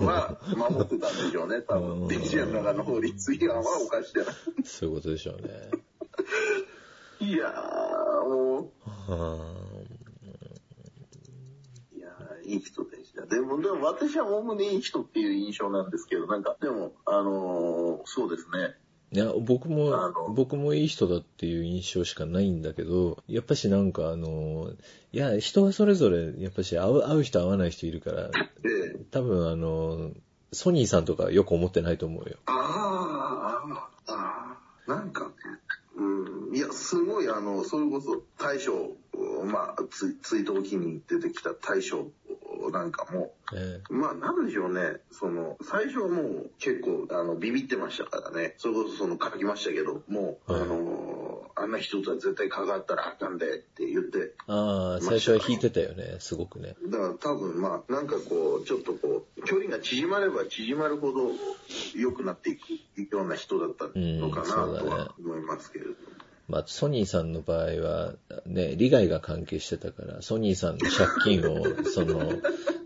[0.00, 2.02] は守ってたんでしょうね、多分。
[2.02, 4.26] うん DJ の中の法律違反は犯してない。
[4.64, 5.48] そういうことでしょうね。
[7.20, 8.70] いやー、も
[9.08, 9.36] は
[11.94, 13.26] う、いやー、いい人でした。
[13.26, 18.74] でも、でも私はおおむねいい人っていう印象なんですけど、なんか、でも、あのーそうですね。
[19.12, 24.72] いや、僕あもの、僕もいい人だっていう印象しかないんだけど、やっぱしなんかあの、
[25.12, 28.30] いや、人はそれぞれ、やっぱし会う会う人会わない人いるから、
[28.62, 30.12] で、多分あの、
[30.52, 32.38] ソニーさんとかよく思ってないと思うよ。
[32.46, 35.30] あー、あー、なんか、
[35.94, 38.96] うん、いや、すごい、あの、それこそ大将、
[39.44, 42.06] まあ、つ追悼期に出てきた大将
[42.72, 45.00] なんかも、えまあ、なんでしょうね。
[45.10, 48.54] その、最初はもう結構、あの、ビビってましたからね。
[48.56, 56.74] それこそその書きましたけど、もう、はいあの、あんな人とは絶対関わったらあかんでって言って、ああ、最初は弾いてたよね、すごくね。
[56.86, 61.30] だから多分まあ、なんかこう、ちょっとこう、距離が縮まれば縮まるほど
[61.94, 62.56] 良くなってい
[63.06, 65.96] くような人だったのかなとは思いますけれども。
[66.48, 68.14] まあ、ソニーさんの場合は、
[68.46, 72.32] ね、利害が関係してたから、ソニーさんの借金を、 その、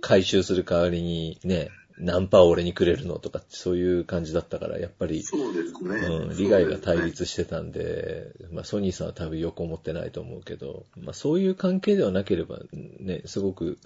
[0.01, 6.07] 回収する代わりに、ね、何パー俺にくれるのとか、そういう感じだったから、やっぱり、そうですね。
[6.07, 13.79] うん、利害が対立してたんで、まあ、ソニーさんは多分よく思ってないと思うけど、まあ、そういう関係ではなければ、ね、すごく、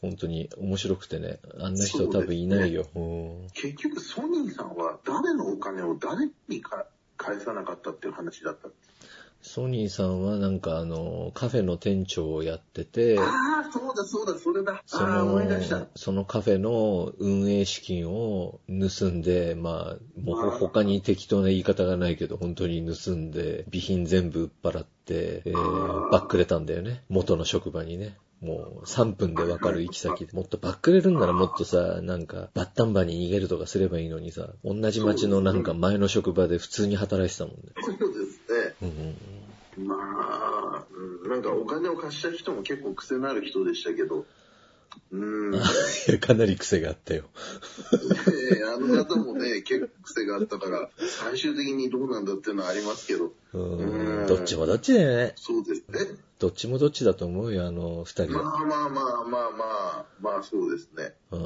[0.00, 2.86] 本当に面白くてね、あんな人多分いないよ。
[2.94, 6.86] うん結局ソニーさんは誰のお金を誰にか
[7.20, 8.68] 返さなかったっていう話だった。
[9.42, 14.82] ソニーさんはなんかあの、カフェの店長をやってて、ああ、そうだそうだ、それだ。
[14.84, 27.02] そああ、思い出のした。、そのカフェの運営資金を盗んで、まあ、もう他に適当な言い方がないけど、本当に盗んで、備品全部売っ払って、えー、バックれたんだよね。
[27.08, 28.18] 元の職場にね。
[28.40, 30.32] もう3分でわかる行き先で。
[30.32, 37.60] もっとバックれるんならもっとさ、なんか、バッタンバに逃げるとかすればいいのにさ、同じ町のなんか前の職場で普通に働いてたもんね。
[37.80, 38.74] そうですね。
[38.82, 38.92] うんう
[39.82, 44.26] んまあ、うんなんかお金を貸した人も結構癖のある人でしたけど、
[45.12, 45.54] うん。
[45.54, 45.58] い
[46.08, 47.24] や、かなり癖があったよ。
[47.24, 54.26] ねあの方もね、結構癖があったから、最終的にどうなんだっていうのはありますけど、ううんん。
[54.26, 55.32] どっちもどっちだよね。
[55.36, 56.18] そうですね。
[56.38, 58.56] どっちもどっちだと思うよ、あの二人まは。
[58.60, 59.64] あまあまあまあま
[60.00, 61.14] あ、まあそうですね。
[61.32, 61.36] う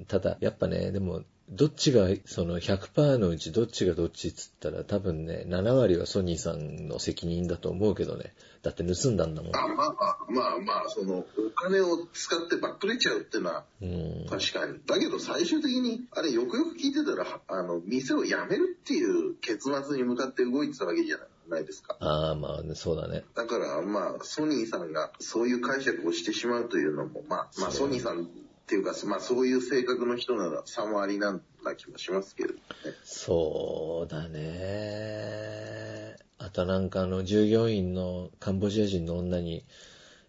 [0.00, 0.04] ん。
[0.06, 8.34] ただ、やっぱね、でも、どっちが、その100%のうちどっちがどっちっつったら多分ね、7割はソニーさんの責任だと思うけどね。
[8.62, 9.56] だって盗んだんだもん。
[9.56, 11.24] あまあまあまあ、その、お
[11.54, 14.26] 金を使ってバックれちゃうっていうのはうん。
[14.28, 14.80] 確かに。
[14.86, 21.18] だけど最終的に、あれよくよく聞いてたら、あの、店を辞めるっていう結末に向かって動いてたわけじゃ
[21.48, 21.96] ないですか。
[22.00, 23.24] ああ、まあね、そうだね。
[23.36, 28.28] だから、まあ、ソニーさんがそういう解釈をしてしまうというのも、まあ、まあ、ソニーさん
[28.66, 32.60] っていうか、まあ、そういう性格の人なら3割なんな気もしますけどね。
[33.04, 36.16] そうだね。
[36.38, 39.64] あとなんかあの、従業員のカンボジア人の女に、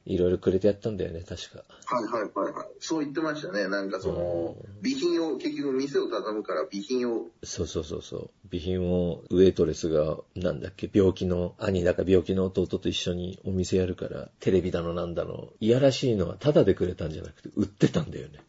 [0.08, 1.64] いろいろくれてやったんだよね、確か。
[1.86, 2.68] はいはいはいはい。
[2.80, 3.68] そう言ってましたね。
[3.68, 8.30] なんかその、備品を、結局店を畳むから備品を、そうそうそうそう。
[8.50, 18.40] 備品をウェイトレスが、なんだっけ、病気の兄だか病気の弟と一緒にお店やるから、テレビだのなんだの、いやらしいのはタダでくれたんじゃなくて、売ってたんだよね。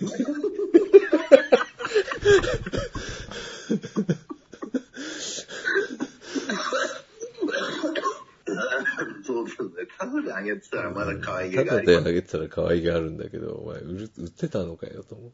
[9.26, 9.68] そうですね。
[9.98, 11.96] タダであげてたらまだ可愛げタがあります。
[11.96, 15.32] ダであげてたら可愛げあるんだけど、お前売る、売ってたのかよと思う。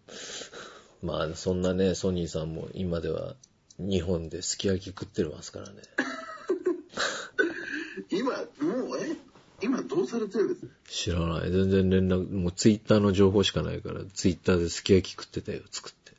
[1.07, 3.35] まあ、そんなね、ソニーさんも今では
[3.79, 5.83] 日本ですき焼き食ってますからね。
[8.11, 9.17] 今、もう、え？
[9.61, 11.05] 今どうされてるんです？
[11.05, 11.51] 知らない。
[11.51, 16.13] 全然連絡、もうツイッターの情報しかないから、ツイッターですき焼き食ってたよ、作って。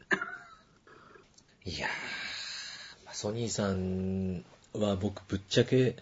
[1.70, 1.90] いやー、
[3.06, 4.44] まあソニーさん
[4.74, 5.98] は僕ぶっちゃけ好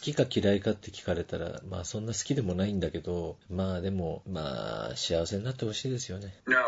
[0.00, 6.34] きか嫌いかって聞かれたら、まあそんな好きでもないんだけど、まあでも、まあ幸せになってほしいですよね。
[6.48, 6.58] いや、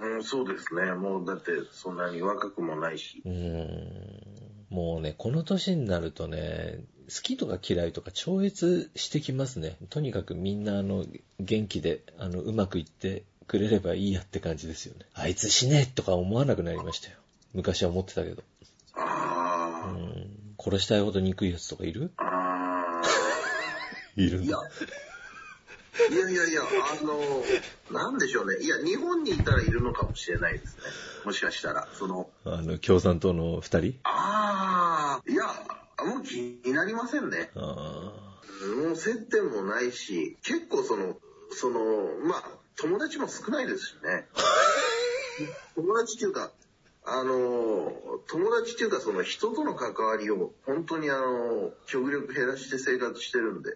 [0.00, 0.92] うん、そうですね。
[0.92, 3.22] もうだってそんなに若くもないし。
[3.24, 4.42] うーん。
[4.70, 6.80] もうね、この年になるとね、
[7.14, 9.76] 好きとか嫌いとか超越してきますね。
[9.90, 11.04] とにかくみんなあの、
[11.40, 15.04] 元気で、あの、うまくいってくれればいいやって感じですよね。
[15.12, 17.16] あいつ死ねとか思わなくなりましたよ。
[17.52, 18.36] 昔は思ってたけど。
[18.36, 18.42] う
[18.96, 20.54] あん。
[20.58, 22.12] 殺したいほど憎いやつとかいる？
[22.16, 22.41] あ、あ
[24.16, 24.58] いるあ、いや、
[26.10, 26.62] いやいやいや、
[27.00, 27.44] あの、
[27.90, 28.58] なんでしょうね。
[28.60, 30.82] いや、日本にいたらいるのかもしれないですね。
[31.24, 33.94] もしかしたら、その、あの、共産党の二人？
[34.04, 35.44] ああ、いや、
[36.04, 37.50] もう気になりませんね。
[37.54, 38.40] あ
[38.84, 41.16] もう接点もないし、結構その、
[41.50, 41.80] その、
[42.24, 42.44] まあ、
[42.76, 44.26] 友達も少ないですしね。
[45.74, 46.50] 友達っていうか、
[47.04, 47.92] あの、
[48.28, 53.70] 友達っていうかその人との関わりを本当にあの、極力減らして生活してるんで。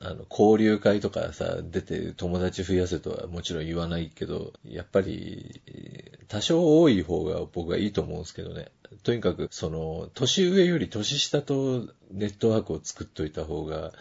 [0.00, 5.60] あの、交流会とかさ、出て友達増やせとはもちろん言わないけど、やっぱり、
[6.26, 8.72] 多少多い方が僕はいいと思うんですけどね。
[9.04, 13.92] とにかく、その、年上より年下とネットワークを作っといた方が、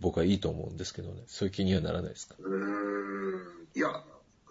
[0.00, 1.24] 僕はいいと思うんですけどね。
[1.26, 2.36] そういう気にはならないですか？
[2.38, 4.02] うーん、いや、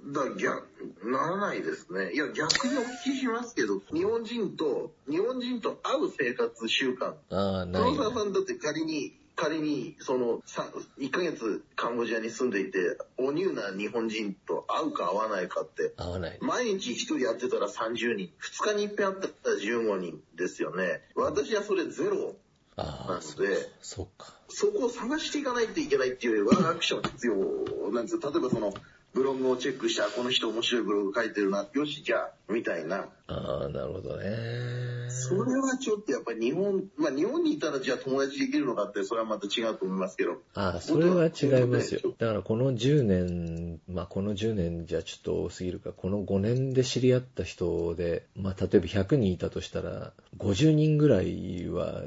[0.05, 0.65] だ逆、
[1.03, 2.13] ならないですね。
[2.13, 7.13] いや、逆にお聞きしますけど、日本人と、日本人と会う生活習慣。
[7.29, 16.37] ああ、ない、黒沢さんだって仮に、仮に、その、さ1ヶ月カンボジアに住んでいて、おニューな日本人と会うか会わないかって、合わない。
[16.41, 21.01] 毎日一人やってたら30人、2日に一遍会ったら15人ですよね。
[21.15, 22.35] 私はそれゼロ
[22.75, 24.33] ああ、なのそで、そっか。
[24.49, 28.21] そこを探していかないといけないっていうワンアクション必要なんですよ。
[28.31, 28.73] 例えばその、
[29.13, 33.07] ブログをチェックして、あ、この人面白いブログ書いてるな、よし、じゃあ、みたいな。
[33.27, 34.69] ああ、なるほどね。
[35.09, 40.41] それはちょっとやっぱり日本、まあ日本にいたらじゃあ友達できるのかって、それはまた違うと思いますけど。
[40.53, 42.01] ああ、それは違いますよ。
[42.17, 52.03] だからこの10年、まあこの10年じゃちょっと多すぎるか、この5年で知り合った人で、まあ例えば100人いたとしたら、50人ぐらいは、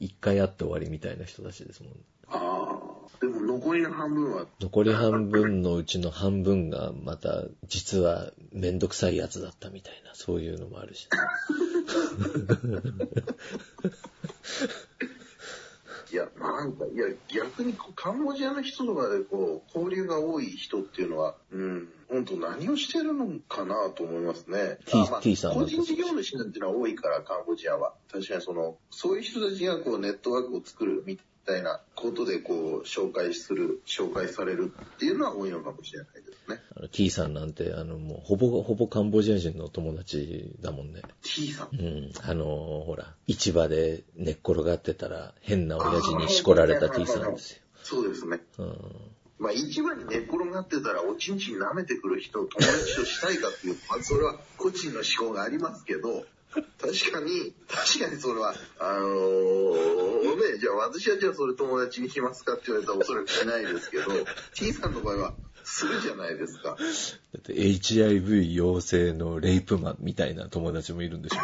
[0.00, 1.92] 1回会って終わりみたいな人たちですもん。
[2.28, 2.71] ああ、
[3.22, 11.08] でも残りの半分は、残り半分のうちの半分がまた実はめんどくさいやつだったみたいな、そういうのもあるし。
[16.12, 24.78] いや、なんか、いや、逆にカンボジアの人とかでこう、交流が多い人っていうのは、うん、本当何をしてるのかなと思いますね。
[24.84, 27.94] T- あまあ T さんは個人事業主なんていうのは多いから、カンボジアは。
[28.10, 36.60] 確かにその、そういう人たちがこう、ネットワークを作るみたいなことでこう、紹介する、紹介されるっていうのは多いのかもしれないですね。
[36.76, 41.02] あの T さんなんて、あのもうほぼ、ほぼカンボジア人の友達だもんね。
[41.22, 41.76] T さん？
[41.76, 42.12] うん。
[42.22, 42.44] あの
[42.86, 47.58] ほら、市場で寝っ転がってたら変な親父に叱られた T さんですよ。
[47.82, 48.40] そうですね。
[48.58, 48.76] うん。
[49.38, 64.04] まあ、市場に寝っ転がってたら、おちんちん舐めてくる人を友達としたいかっていう、まあ、それは個人の思考がありますけど、確かに、確かにそれは、あのーね、じゃあ私はじゃあそれ友達にしますかって言われたらおそらくしないですけど、
[64.54, 65.34] T さんの場合は、
[65.64, 66.70] するじゃないですか。
[66.70, 66.74] だ
[67.38, 71.38] って HIV 陽性のレイプマンみたいな友達もいるんでしょ。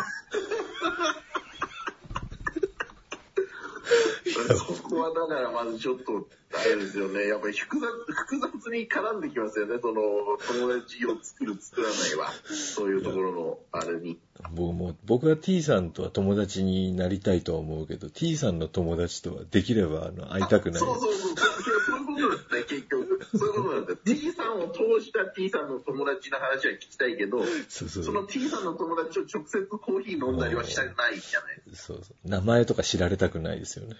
[4.44, 7.26] そこはだからまずちょっと、あれですよね。
[7.26, 9.78] やっぱり複雑、複雑に絡んできますよね。
[9.80, 10.02] その、
[10.46, 12.32] 友達を作る、作らないは。
[12.52, 14.18] そういうところの、あれに。
[14.54, 20.80] 僕も、僕は T さんとは友達になりたいとは思うけど、T さんの友達とはできればあの会いたくない。
[20.80, 21.36] そうそうそう。
[21.36, 23.20] そういうことですね、結局。
[23.36, 24.16] そういうことなんですよ。
[24.16, 32.28] T さんを通した T さんの友達の話は聞きたいけど、そうそうその T さんの友達を直接コーヒー飲んだりはしたくないじゃないですそうそう。
[32.28, 33.96] 名前とか知られたくないですよね。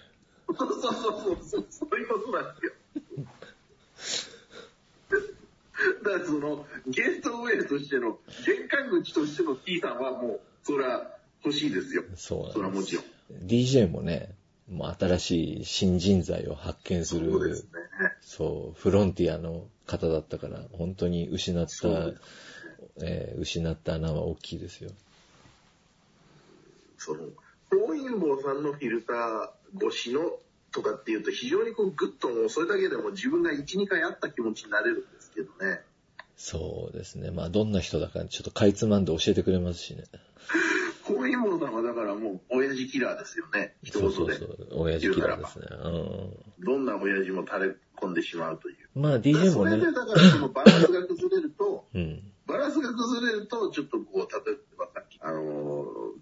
[0.53, 0.65] か。
[0.65, 1.65] そうそうそうそう。
[1.69, 2.73] そういうことなんですよ。
[6.03, 12.03] だからその、ゲートウェイとしての、玄関口としての T さんはもう、それは欲しいですよ。
[12.15, 13.05] そうなんそれはもちろん。
[13.45, 14.35] DJ もね、
[14.69, 17.69] もう新しい新人材を発見する、そうですね。
[18.21, 22.21] そう、フロンティアの方だったから、本当に失ったそうです、
[23.01, 24.91] えー失った穴は大きいですよ。
[26.97, 27.19] その、
[27.71, 30.21] 本因坊さんのフィルター越しの
[30.71, 35.81] とかっていうと非常にこうグッともうそれだけでも自分が1、2回会った気持ちになれるんですけどね。
[36.35, 37.31] そうですね。
[37.31, 40.05] まあ、どんな人だか、ちょっとかいつまんで教えてくれますしね。
[41.03, 43.73] 本因坊さんはだからもう親父キラーですよね。
[43.83, 44.45] 一そうそ言で。
[44.45, 44.81] うそう。
[44.81, 45.65] 親父キラーですね。
[45.69, 48.99] うどんな親父も垂れ込んでしまうという。
[48.99, 49.01] ん。
[49.01, 52.23] まあ、DJ もねそれで、だからそのバランスが崩れると、うん。
[52.47, 55.68] バランスが崩れると、ちょっとこう、例えばさっき、あのー、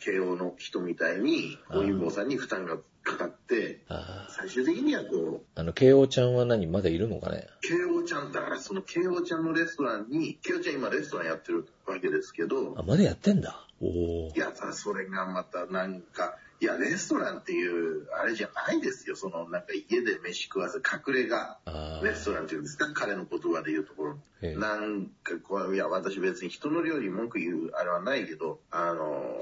[0.07, 3.81] 慶応の人みたいに、本因坊さんに負担がかかって。
[4.29, 7.47] 最終的にはこう、あの、慶応ちゃんは何まだいるのかね？
[7.61, 13.65] 慶応ちゃん、だからその慶応ちゃんのレストランに、慶応ちゃん今レストランやってるわけですけどあ、、まだやってんだ。
[13.81, 14.39] おおい。
[14.39, 19.15] や、さ、それがまたなんか、いや、レストランっていう、あれじゃないですよ。
[19.15, 22.91] その、なんか家で飯食わせ、隠れ家、あレストランっていうんですか？
[22.93, 24.17] 彼の言葉で言うところ。
[24.41, 29.39] ええなんかこう、いや、私別に人の料理文句言うあれはないけど、あの、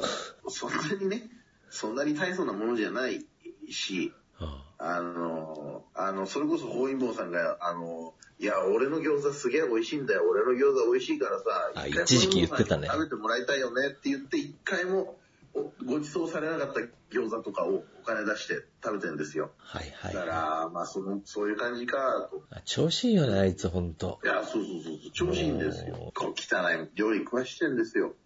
[0.49, 1.30] そんなにね、
[1.70, 3.26] そんなに大層なものじゃない
[3.70, 5.01] し、あ。
[5.01, 10.24] の、あの、それこそ法院坊さんが、あの、いや、俺の餃子すげえ美味しいんだよ。
[10.30, 15.18] 俺の餃子美味しいからさ、あ一時期言ってたね食べてもらいたいよねって言って、一回もお
[15.86, 16.82] ご馳走されなかった
[17.12, 19.51] 餃子とかをお金出して食べてるんですよ。
[19.60, 20.28] はいはだかい。
[20.28, 22.43] ら、まあ、その、そういう感じか、と。
[22.51, 24.20] あ調子いいよね、あいつほんと。
[24.24, 26.12] いや、そうそうそうそう、調子いいんですよ。
[26.14, 28.16] こう汚い料理食わしてんですよ。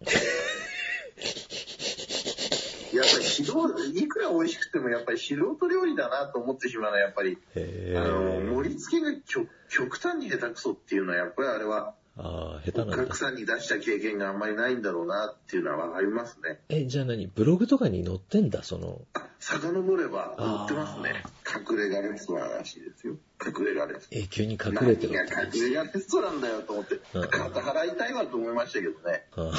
[2.92, 13.16] やっぱり素人、いくら美味しくてもやっぱり素人料理だなと思ってしまうのはやっぱり、へあの、ー盛り付けが極極端に下手くそっていうのはやっぱりあれは、ああ、下手おなんだ客。
[13.16, 16.60] さんに出した経験があんまりないんだろうなっていうのはわかりますね。
[16.68, 17.26] え、じゃあ何？
[17.28, 19.00] ブログとかに載ってんだ、その。
[19.14, 21.24] あ、遡れば売ってますね。
[21.70, 23.14] 隠れ家レストランらしいですよ。
[23.44, 24.24] 隠れ家レストラン。
[24.24, 29.26] 永久に隠れてる何が隠れ家レストランだよと思って、うん肩払いたいわと思いましたけどね。
[29.36, 29.52] あ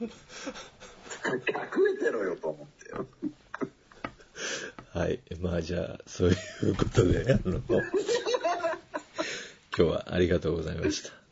[0.00, 3.06] 隠れてろよと思ってよ。
[4.94, 5.20] はい。
[5.40, 6.34] まあじゃあ、そうい
[6.70, 7.60] うことで、あの、
[9.78, 11.27] 今日はありがとうございました。